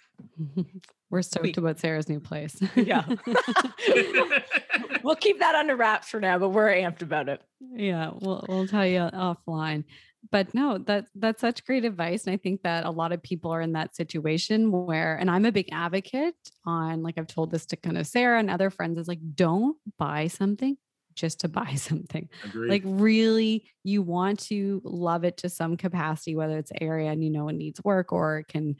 [1.10, 2.62] We're stoked about Sarah's new place.
[2.76, 3.06] yeah.
[5.04, 7.42] we'll keep that under wraps for now, but we're amped about it.
[7.60, 9.86] Yeah, we'll we'll tell you offline.
[10.32, 12.26] But no, that that's such great advice.
[12.26, 15.46] And I think that a lot of people are in that situation where, and I'm
[15.46, 19.00] a big advocate on like I've told this to kind of Sarah and other friends,
[19.00, 20.78] is like, don't buy something
[21.16, 22.30] just to buy something.
[22.46, 22.70] Agreed.
[22.70, 27.30] Like really you want to love it to some capacity, whether it's area and you
[27.30, 28.76] know it needs work or it can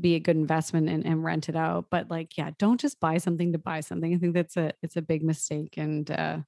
[0.00, 1.86] be a good investment and, and rent it out.
[1.90, 4.14] But like, yeah, don't just buy something to buy something.
[4.14, 5.74] I think that's a it's a big mistake.
[5.76, 6.38] And uh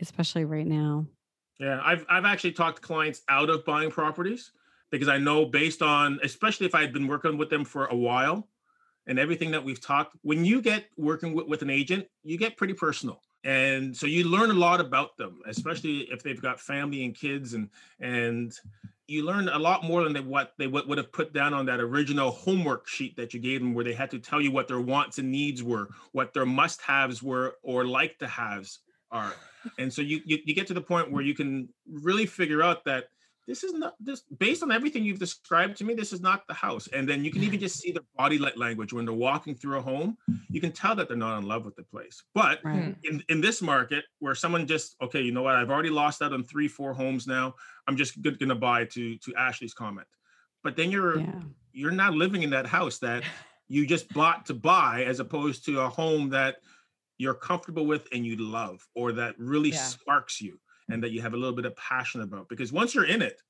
[0.00, 1.06] especially right now.
[1.58, 4.52] Yeah, I've I've actually talked clients out of buying properties
[4.90, 7.96] because I know based on especially if I had been working with them for a
[7.96, 8.48] while
[9.06, 12.56] and everything that we've talked, when you get working with, with an agent, you get
[12.56, 17.04] pretty personal and so you learn a lot about them especially if they've got family
[17.04, 17.68] and kids and
[18.00, 18.58] and
[19.08, 21.80] you learn a lot more than they, what they would have put down on that
[21.80, 24.80] original homework sheet that you gave them where they had to tell you what their
[24.80, 28.80] wants and needs were what their must haves were or like to haves
[29.10, 29.34] are.
[29.78, 32.84] And so you, you you get to the point where you can really figure out
[32.84, 33.08] that
[33.46, 36.54] this is not this based on everything you've described to me this is not the
[36.54, 36.88] house.
[36.92, 38.92] And then you can even just see the body language.
[38.92, 40.16] When they're walking through a home
[40.48, 42.22] you can tell that they're not in love with the place.
[42.34, 42.84] But right.
[42.84, 42.92] Hmm.
[43.04, 45.56] in, in this market where someone just okay you know what?
[45.56, 47.54] I've already lost out on three four homes now.
[47.86, 50.06] I'm just going to buy to to ashley's comment.
[50.62, 51.40] But then you're yeah.
[51.72, 53.24] you're not living in that house that
[53.68, 56.56] you just bought to buy as opposed to a home that
[57.18, 59.78] you're comfortable with and you love or that really yeah.
[59.78, 60.58] sparks you
[60.90, 63.40] and that you have a little bit of passion about because once you're in it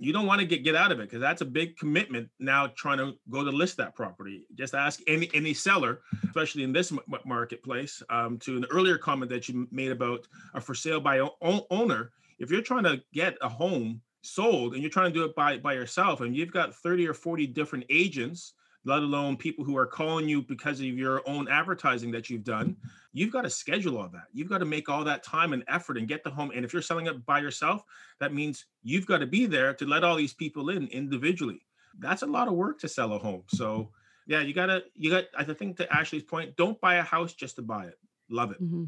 [0.00, 2.66] you don't want to get get out of it because that's a big commitment now
[2.68, 4.46] trying to go to list that property.
[4.54, 6.90] Just ask any any seller especially in this
[7.26, 12.12] marketplace um, to an earlier comment that you made about a for sale by owner.
[12.38, 15.58] If you're trying to get a home sold and you're trying to do it by
[15.58, 18.54] by yourself and you've got 30 or 40 different agents
[18.84, 22.76] let alone people who are calling you because of your own advertising that you've done.
[23.12, 24.28] You've got to schedule all that.
[24.32, 26.50] You've got to make all that time and effort and get the home.
[26.54, 27.82] And if you're selling it by yourself,
[28.20, 31.60] that means you've got to be there to let all these people in individually.
[31.98, 33.42] That's a lot of work to sell a home.
[33.48, 33.90] So
[34.26, 37.56] yeah, you gotta you got I think to Ashley's point, don't buy a house just
[37.56, 37.98] to buy it.
[38.30, 38.62] Love it.
[38.62, 38.84] Mm-hmm.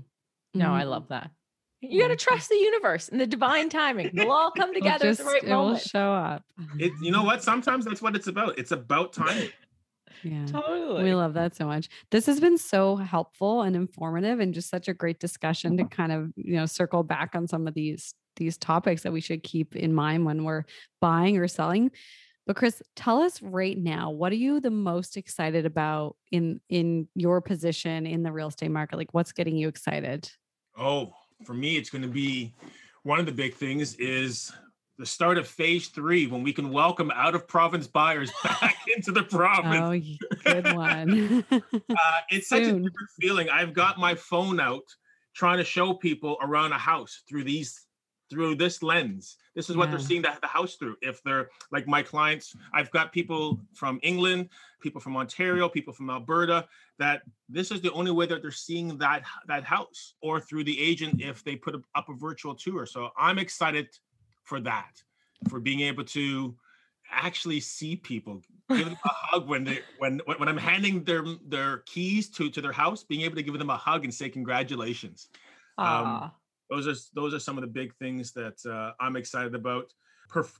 [0.54, 0.74] No, mm-hmm.
[0.74, 1.30] I love that.
[1.80, 4.10] You got to trust the universe and the divine timing.
[4.14, 5.68] They'll all come together just, at the right it moment.
[5.68, 6.44] It will show up.
[6.78, 7.42] It, you know what?
[7.42, 8.56] Sometimes that's what it's about.
[8.56, 9.48] It's about timing.
[10.22, 10.46] Yeah.
[10.46, 11.04] Totally.
[11.04, 11.88] We love that so much.
[12.10, 16.12] This has been so helpful and informative and just such a great discussion to kind
[16.12, 19.76] of, you know, circle back on some of these these topics that we should keep
[19.76, 20.64] in mind when we're
[21.00, 21.90] buying or selling.
[22.46, 27.08] But Chris, tell us right now, what are you the most excited about in in
[27.14, 28.96] your position in the real estate market?
[28.96, 30.30] Like what's getting you excited?
[30.76, 31.12] Oh,
[31.44, 32.54] for me it's going to be
[33.02, 34.52] one of the big things is
[35.02, 39.10] the start of phase three when we can welcome out of province buyers back into
[39.10, 40.20] the province.
[40.30, 41.44] Oh, good one.
[41.50, 42.76] uh, it's such Soon.
[42.76, 43.48] a different feeling.
[43.50, 44.84] I've got my phone out
[45.34, 47.84] trying to show people around a house through these
[48.30, 49.38] through this lens.
[49.56, 49.96] This is what yeah.
[49.96, 50.94] they're seeing the, the house through.
[51.02, 54.50] If they're like my clients, I've got people from England,
[54.80, 56.64] people from Ontario, people from Alberta,
[57.00, 60.80] that this is the only way that they're seeing that that house or through the
[60.80, 62.86] agent if they put up a virtual tour.
[62.86, 63.88] So I'm excited
[64.44, 65.02] for that,
[65.48, 66.54] for being able to
[67.10, 71.78] actually see people, give them a hug when they when when I'm handing their their
[71.78, 75.28] keys to to their house, being able to give them a hug and say congratulations.
[75.78, 76.30] Um,
[76.70, 79.92] those are those are some of the big things that uh, I'm excited about.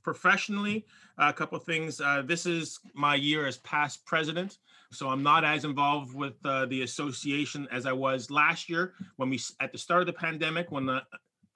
[0.02, 0.84] professionally,
[1.16, 2.00] a couple of things.
[2.00, 4.58] Uh, this is my year as past president,
[4.90, 9.30] so I'm not as involved with uh, the association as I was last year when
[9.30, 11.02] we at the start of the pandemic when the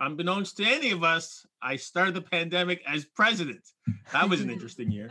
[0.01, 3.63] unbeknownst to any of us, I started the pandemic as president.
[4.13, 5.09] That was an interesting year.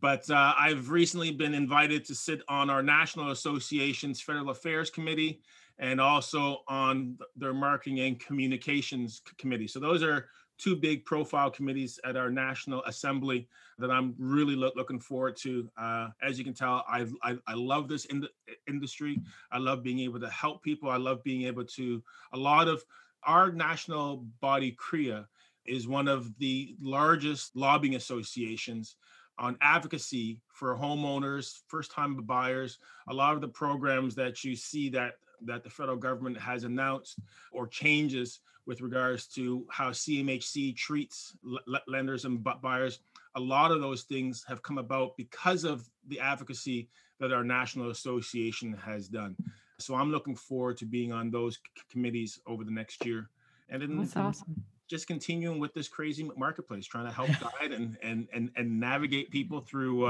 [0.00, 5.40] But uh, I've recently been invited to sit on our National Association's Federal Affairs Committee
[5.78, 9.66] and also on their Marketing and Communications Committee.
[9.66, 10.26] So those are
[10.58, 13.48] two big profile committees at our National Assembly
[13.78, 15.70] that I'm really lo- looking forward to.
[15.76, 18.28] Uh, as you can tell, I, I, I love this in-
[18.66, 19.20] industry.
[19.52, 20.90] I love being able to help people.
[20.90, 22.02] I love being able to,
[22.32, 22.84] a lot of
[23.24, 25.26] our national body, CREA,
[25.66, 28.96] is one of the largest lobbying associations
[29.38, 32.78] on advocacy for homeowners, first-time buyers.
[33.08, 37.20] A lot of the programs that you see that that the federal government has announced
[37.52, 43.00] or changes with regards to how CMHC treats l- lenders and buyers.
[43.36, 46.88] A lot of those things have come about because of the advocacy
[47.20, 49.36] that our national association has done.
[49.78, 53.30] So I'm looking forward to being on those c- committees over the next year.
[53.68, 54.64] And then That's awesome.
[54.88, 59.30] just continuing with this crazy marketplace, trying to help guide and and and and navigate
[59.30, 60.00] people through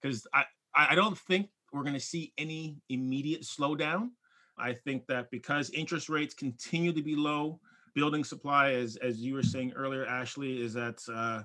[0.00, 0.42] because uh,
[0.74, 4.10] I I don't think we're going to see any immediate slowdown.
[4.58, 7.60] I think that because interest rates continue to be low,
[7.94, 11.42] building supply, as as you were saying earlier, Ashley, is that uh,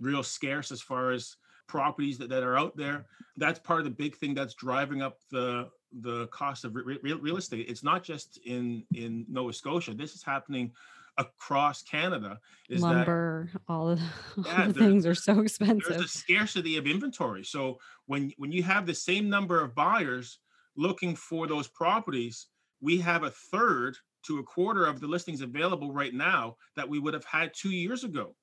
[0.00, 1.36] real scarce as far as
[1.66, 3.06] properties that, that are out there.
[3.36, 5.70] That's part of the big thing that's driving up the
[6.00, 7.66] the cost of re- real, real estate.
[7.68, 9.94] It's not just in in Nova Scotia.
[9.94, 10.72] This is happening
[11.16, 12.40] across Canada.
[12.68, 14.00] Is lumber, that, all of
[14.36, 15.88] all yeah, the things are so expensive.
[15.88, 17.44] There's a scarcity of inventory.
[17.44, 20.38] So when when you have the same number of buyers
[20.76, 22.48] looking for those properties,
[22.80, 26.98] we have a third to a quarter of the listings available right now that we
[26.98, 28.34] would have had two years ago.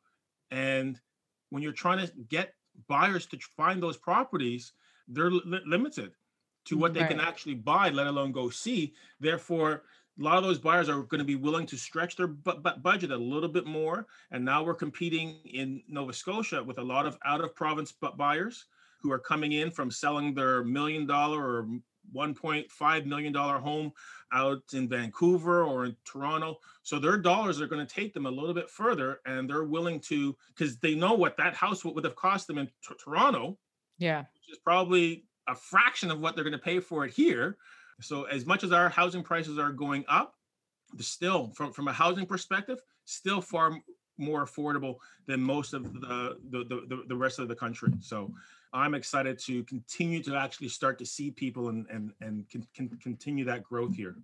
[0.51, 0.99] And
[1.49, 2.53] when you're trying to get
[2.87, 4.73] buyers to find those properties,
[5.07, 6.11] they're li- limited
[6.65, 7.09] to what they right.
[7.09, 8.93] can actually buy, let alone go see.
[9.19, 9.83] Therefore,
[10.19, 12.77] a lot of those buyers are going to be willing to stretch their bu- bu-
[12.81, 14.07] budget a little bit more.
[14.31, 18.65] And now we're competing in Nova Scotia with a lot of out of province buyers
[19.01, 21.67] who are coming in from selling their million dollar or
[22.15, 23.91] 1.5 million dollar home
[24.33, 26.57] out in Vancouver or in Toronto.
[26.83, 29.99] So their dollars are going to take them a little bit further and they're willing
[30.01, 33.57] to because they know what that house would have cost them in t- Toronto.
[33.97, 34.19] Yeah.
[34.19, 37.57] Which is probably a fraction of what they're going to pay for it here.
[38.01, 40.35] So as much as our housing prices are going up,
[40.99, 43.79] still from, from a housing perspective, still far
[44.17, 47.91] more affordable than most of the the, the, the rest of the country.
[48.01, 48.31] So
[48.73, 52.89] I'm excited to continue to actually start to see people and and and can, can
[53.01, 54.15] continue that growth here.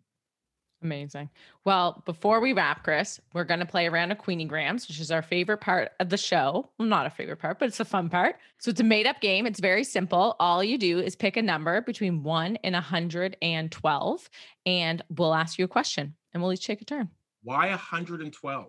[0.84, 1.30] Amazing.
[1.66, 5.10] Well, before we wrap, Chris, we're going to play a round of Queeniegrams, which is
[5.10, 6.70] our favorite part of the show.
[6.78, 8.36] Well, not a favorite part, but it's a fun part.
[8.60, 9.48] So it's a made up game.
[9.48, 10.36] It's very simple.
[10.40, 14.30] All you do is pick a number between one and 112,
[14.66, 17.10] and we'll ask you a question and we'll each take a turn.
[17.44, 18.68] Why 112?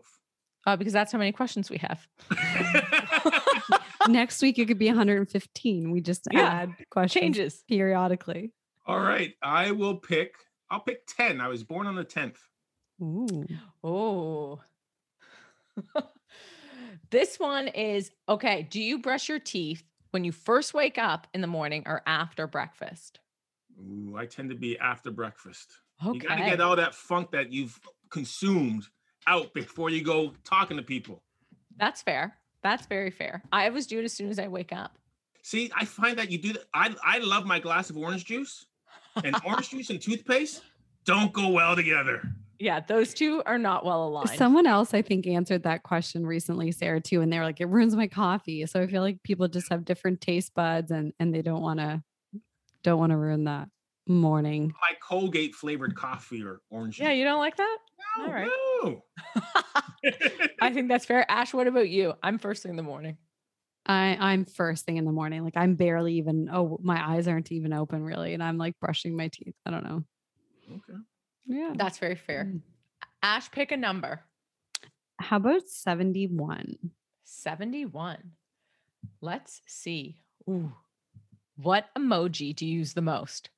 [0.67, 2.07] Uh, because that's how many questions we have.
[4.09, 5.91] Next week, it could be 115.
[5.91, 6.41] We just yeah.
[6.41, 7.65] add questions Changes.
[7.69, 8.53] periodically.
[8.87, 9.35] All right.
[9.43, 10.35] I will pick
[10.71, 11.41] I'll pick 10.
[11.41, 12.37] I was born on the 10th.
[13.03, 13.47] Ooh.
[13.83, 14.61] Oh.
[17.11, 18.67] this one is okay.
[18.69, 22.47] Do you brush your teeth when you first wake up in the morning or after
[22.47, 23.21] breakfast?
[23.81, 25.71] Ooh, I tend to be after breakfast.
[26.05, 26.15] Okay.
[26.15, 27.79] You got to get all that funk that you've
[28.11, 28.85] consumed
[29.27, 31.23] out before you go talking to people.
[31.77, 32.37] That's fair.
[32.63, 33.43] That's very fair.
[33.53, 34.99] I always do it as soon as I wake up.
[35.43, 36.65] See, I find that you do that.
[36.75, 38.67] I, I love my glass of orange juice
[39.25, 40.63] and orange juice and toothpaste
[41.05, 42.23] don't go well together.
[42.59, 44.31] Yeah, those two are not well aligned.
[44.31, 47.69] Someone else, I think, answered that question recently, Sarah, too, and they were like, "It
[47.69, 51.33] ruins my coffee." So I feel like people just have different taste buds, and and
[51.33, 52.03] they don't want to
[52.83, 53.69] don't want to ruin that
[54.09, 54.73] morning.
[54.81, 56.99] My Colgate flavored coffee or orange.
[56.99, 57.79] Yeah, you don't like that?
[58.19, 58.51] No, All right.
[58.83, 59.05] no.
[60.61, 61.31] I think that's fair.
[61.31, 62.15] Ash, what about you?
[62.23, 63.19] I'm first thing in the morning.
[63.89, 65.43] I I'm first thing in the morning.
[65.45, 69.17] Like I'm barely even oh my eyes aren't even open really, and I'm like brushing
[69.17, 69.55] my teeth.
[69.65, 70.05] I don't know.
[70.71, 70.99] Okay.
[71.47, 71.73] Yeah.
[71.75, 72.45] That's very fair.
[72.45, 72.61] Mm.
[73.23, 74.21] Ash, pick a number.
[75.19, 76.77] How about 71?
[77.25, 78.19] 71.
[79.21, 80.19] Let's see.
[80.49, 80.73] Ooh.
[81.57, 83.51] What emoji do you use the most?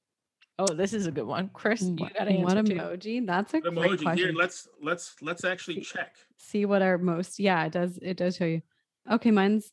[0.59, 1.51] Oh, this is a good one.
[1.53, 2.57] Chris, you got to answer.
[2.57, 2.75] What too.
[2.75, 3.27] emoji?
[3.27, 4.03] That's a what great emoji.
[4.03, 4.27] question.
[4.27, 6.17] Here, let's let's let's actually check.
[6.39, 8.63] See what our most yeah, it does it does show you.
[9.11, 9.73] Okay, mine's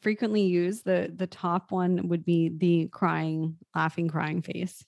[0.00, 0.84] frequently used.
[0.84, 4.84] The the top one would be the crying, laughing, crying face.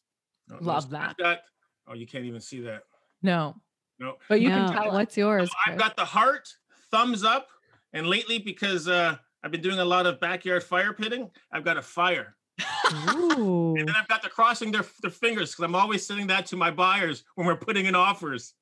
[0.49, 1.17] No, Love that.
[1.19, 1.41] Got,
[1.87, 2.85] oh, you can't even see that.
[3.23, 3.57] No.
[3.99, 4.17] No.
[4.29, 4.67] But you no.
[4.67, 4.93] can tell.
[4.93, 5.51] What's yours?
[5.67, 6.49] I've got the heart,
[6.91, 7.49] thumbs up,
[7.93, 11.31] and lately because uh I've been doing a lot of backyard fire pitting.
[11.53, 12.37] I've got a fire.
[13.15, 13.77] Ooh.
[13.79, 16.57] And then I've got the crossing their, their fingers because I'm always sending that to
[16.57, 18.55] my buyers when we're putting in offers.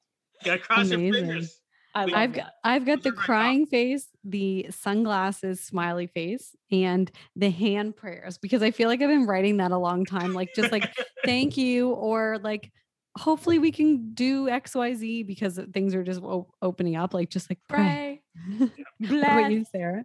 [0.44, 1.60] You gotta cross your fingers.
[2.04, 2.32] I that.
[2.32, 3.24] got I've got the Those are my top.
[3.24, 9.08] crying face, the sunglasses smiley face, and the hand prayers because I feel like I've
[9.08, 10.34] been writing that a long time.
[10.34, 10.92] Like just like
[11.24, 12.70] thank you or like
[13.16, 17.14] hopefully we can do XYZ because things are just o- opening up.
[17.14, 18.20] Like just like pray.
[18.48, 18.70] Pray.
[18.98, 19.24] What Bless.
[19.24, 20.04] about you, Sarah?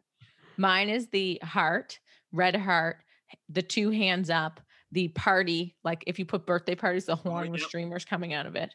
[0.58, 2.00] Mine is the heart,
[2.32, 2.98] red heart,
[3.50, 4.62] the two hands up,
[4.92, 7.70] the party, like if you put birthday parties, the horn with yep.
[7.70, 8.74] streamers coming out of it,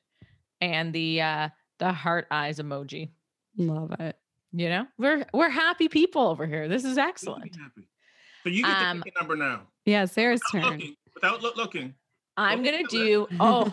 [0.60, 1.48] and the uh
[1.78, 3.10] the heart eyes emoji.
[3.56, 4.16] Love it.
[4.52, 6.68] You know, we're we're happy people over here.
[6.68, 7.54] This is excellent.
[7.56, 7.88] happy.
[8.44, 9.62] So you get Um, to pick a number now.
[9.84, 10.78] Yeah, Sarah's Without turn.
[10.78, 10.96] looking.
[11.14, 11.94] Without loo- looking.
[12.36, 13.72] I'm gonna do oh,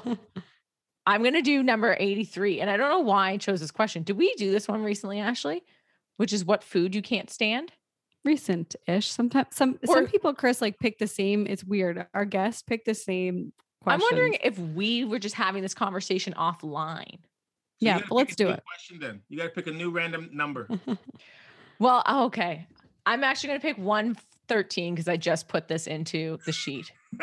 [1.06, 2.62] I'm gonna do number 83.
[2.62, 4.04] And I don't know why I chose this question.
[4.04, 5.64] Did we do this one recently, Ashley?
[6.18, 7.72] Which is what food you can't stand?
[8.26, 9.08] recent-ish.
[9.10, 11.45] Sometimes some Or- some people, Chris, like pick the same.
[11.45, 12.08] It's weird.
[12.14, 13.51] Our guests pick the same
[13.86, 17.20] I'm wondering if we were just having this conversation offline.
[17.84, 18.63] So Yeah, gotta but let's do it.
[18.65, 19.21] Question then.
[19.29, 20.67] You got to pick a new random number.
[21.79, 22.67] Well, oh, okay.
[23.05, 26.91] I'm actually going to pick 113 because I just put this into the sheet.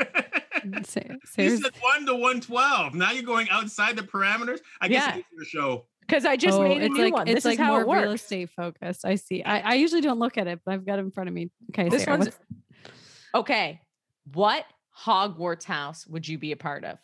[0.85, 1.01] Sa-
[1.39, 2.93] you said one to one twelve.
[2.95, 4.59] Now you're going outside the parameters.
[4.83, 5.17] I guess Yeah.
[5.17, 5.87] it's your show.
[6.01, 7.29] Because I just Oh, made a new like one.
[7.29, 8.03] it's This like is how more it works.
[8.03, 9.07] real estate focused.
[9.07, 9.43] I see.
[9.43, 11.51] I, I usually don't look at it, but I've got it in front of me.
[11.71, 12.39] Okay, This Sarah, one's what's-
[13.35, 13.81] okay.
[14.35, 14.67] What
[15.07, 16.99] Hogwarts house would you be a part of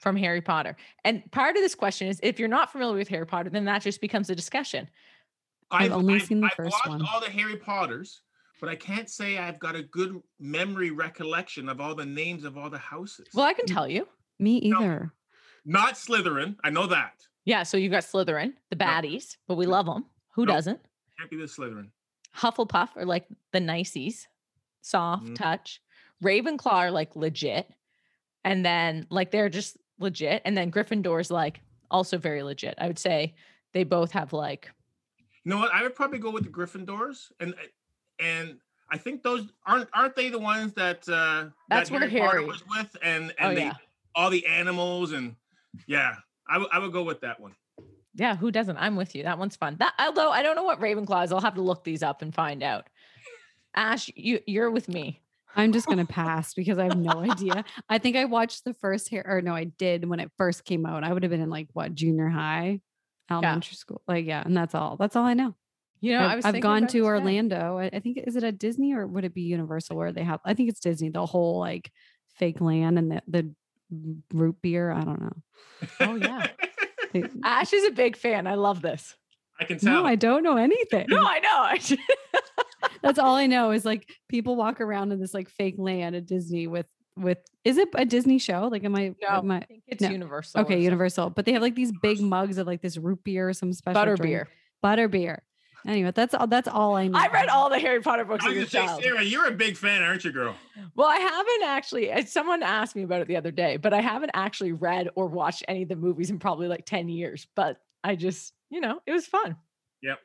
[0.00, 0.76] from Harry Potter?
[1.04, 3.82] And part of this question is if you're not familiar with Harry Potter, then that
[3.82, 4.88] just becomes a discussion.
[5.70, 7.02] I've only seen the first watched one.
[7.02, 8.22] all the Harry Potters,
[8.60, 12.58] but I can't say I've got a good memory recollection of all the names of
[12.58, 13.28] all the houses.
[13.34, 14.08] Well, I can tell you.
[14.40, 14.78] me No.
[14.82, 15.12] either.
[15.66, 16.56] Not Slytherin.
[16.64, 17.26] I know that.
[17.44, 17.62] Yeah.
[17.62, 18.86] So you've got Slytherin, the No.
[18.86, 20.06] baddies, but we love them.
[20.30, 20.54] Who No.
[20.54, 20.80] doesn't?
[21.18, 21.90] Can't be the Slytherin.
[22.36, 24.26] Hufflepuff are like the niceys,
[24.80, 25.34] soft Mhm.
[25.34, 25.82] touch.
[26.24, 27.70] Ravenclaw are like legit.
[28.44, 30.42] And then like they're just legit.
[30.44, 32.74] And then Gryffindor's like also very legit.
[32.78, 33.34] I would say
[33.72, 34.70] they both have like
[35.44, 35.72] You know what?
[35.72, 37.54] I would probably go with the Gryffindors, and
[38.18, 38.58] and
[38.90, 42.44] I think those aren't aren't they the ones that uh That's that where Harry Harry-
[42.44, 43.74] was with, and Oh, and they, yeah.
[44.14, 45.36] all the animals and
[45.86, 46.16] yeah,
[46.48, 47.54] I would I would go with that one.
[48.14, 48.76] Yeah, who doesn't?
[48.76, 49.22] I'm with you.
[49.22, 49.76] That one's fun.
[49.78, 52.34] That although I don't know what Ravenclaw is, I'll have to look these up and
[52.34, 52.88] find out.
[53.76, 55.20] Ash, you you're with me.
[55.56, 57.64] I'm just gonna pass because I have no idea.
[57.88, 60.86] I think I watched the first hair, or no, I did when it first came
[60.86, 61.04] out.
[61.04, 62.80] I would have been in like what junior high,
[63.30, 64.02] elementary school.
[64.06, 64.96] Like yeah, and that's all.
[64.96, 65.54] That's all I know.
[66.00, 67.04] You know, I I've, was I've gone to.
[67.04, 67.78] Orlando.
[67.78, 70.40] I, I think is it at Disney or would it be Universal where they have?
[70.44, 71.10] I think it's Disney.
[71.10, 71.90] The whole like
[72.36, 73.50] fake land and the the
[74.32, 74.90] root beer.
[74.90, 75.36] I don't know.
[76.00, 76.46] Oh, yeah.
[77.44, 78.46] Ash is a big fan.
[78.46, 79.14] I love this.
[79.60, 79.92] I can tell.
[79.92, 81.06] no, I don't know anything.
[81.08, 81.48] No, I know.
[81.52, 81.98] I
[83.02, 86.26] That's all I know is like people walk around in this like fake land at
[86.26, 86.86] Disney with
[87.16, 87.38] with.
[87.64, 88.68] Is it a Disney show?
[88.70, 89.14] Like, am I?
[89.20, 90.10] no, am I I think it's no.
[90.10, 90.62] universal.
[90.62, 90.80] okay.
[90.80, 91.30] Universal.
[91.30, 93.94] But they have like these big mugs of like this root beer or some special
[94.00, 94.30] Butter drink.
[94.30, 94.48] beer.
[94.82, 95.42] Butter beer.
[95.86, 96.46] Anyway, that's all.
[96.46, 97.18] That's all I know.
[97.18, 99.02] I read all the Harry Potter books I was a gonna say, child.
[99.02, 100.54] Sarah, you're a big fan, aren't you, girl?
[100.94, 102.26] Well, I haven't actually.
[102.26, 105.64] Someone asked me about it the other day, but I haven't actually read or watched
[105.68, 107.46] any of the movies in probably like 10 years.
[107.56, 109.56] But I just, you know, it was fun.
[110.02, 110.18] Yep.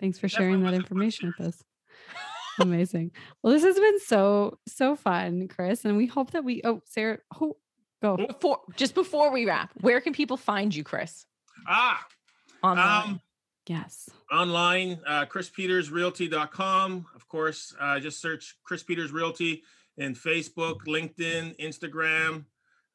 [0.00, 1.62] Thanks for sharing that was a fun information with us.
[2.60, 3.12] Amazing.
[3.42, 6.60] Well, this has been so so fun, Chris, and we hope that we.
[6.64, 7.56] Oh, Sarah, oh,
[8.02, 8.16] go.
[8.16, 11.24] Before, just before we wrap, where can people find you, Chris?
[11.66, 12.04] Ah,
[12.62, 13.08] Online.
[13.10, 13.20] um,
[13.68, 14.08] Yes.
[14.32, 17.06] online, uh, chrispetersrealty.com.
[17.14, 19.62] Of course, uh, just search Chris Peters Realty
[19.98, 22.44] in Facebook, LinkedIn, Instagram.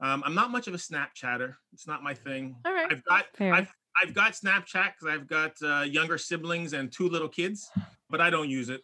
[0.02, 1.56] Um, I'm not much of a Snapchatter.
[1.74, 2.56] It's not my thing.
[2.66, 2.92] all right.
[2.92, 3.54] I've got Fair.
[3.54, 7.70] I've, I've got Snapchat because I've got uh, younger siblings and two little kids,
[8.10, 8.82] but I don't use it.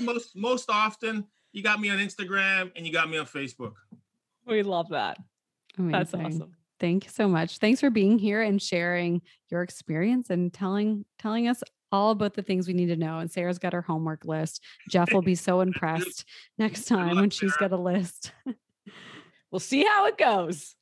[0.00, 3.74] Most most often, you got me on Instagram and you got me on Facebook.
[4.46, 5.18] We love that.
[5.78, 5.92] Amazing.
[5.92, 6.56] That's awesome.
[6.80, 7.58] Thank you so much.
[7.58, 12.42] Thanks for being here and sharing your experience and telling telling us all about the
[12.42, 13.18] things we need to know.
[13.18, 14.62] And Sarah's got her homework list.
[14.88, 16.24] Jeff will be so impressed
[16.58, 18.32] next time when she's got a list.
[19.50, 20.74] We'll see how it goes.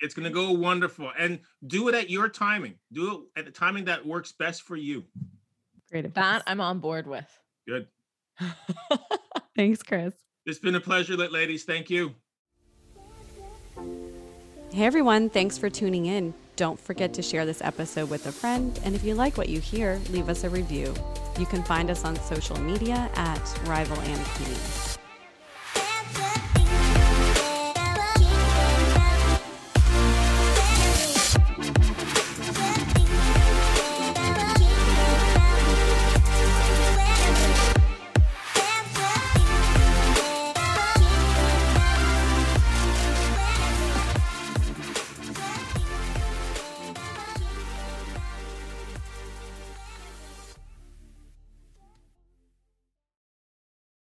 [0.00, 2.74] It's gonna go wonderful, and do it at your timing.
[2.92, 5.04] Do it at the timing that works best for you.
[5.90, 6.04] Great.
[6.04, 6.22] advice.
[6.22, 7.26] That I'm on board with.
[7.66, 7.86] Good.
[9.56, 10.14] Thanks, Chris.
[10.46, 11.64] It's been a pleasure, ladies.
[11.64, 12.14] Thank you.
[14.70, 16.34] Hey everyone, thanks for tuning in.
[16.56, 19.60] Don't forget to share this episode with a friend, and if you like what you
[19.60, 20.92] hear, leave us a review.
[21.38, 24.87] You can find us on social media at Rival and Queen.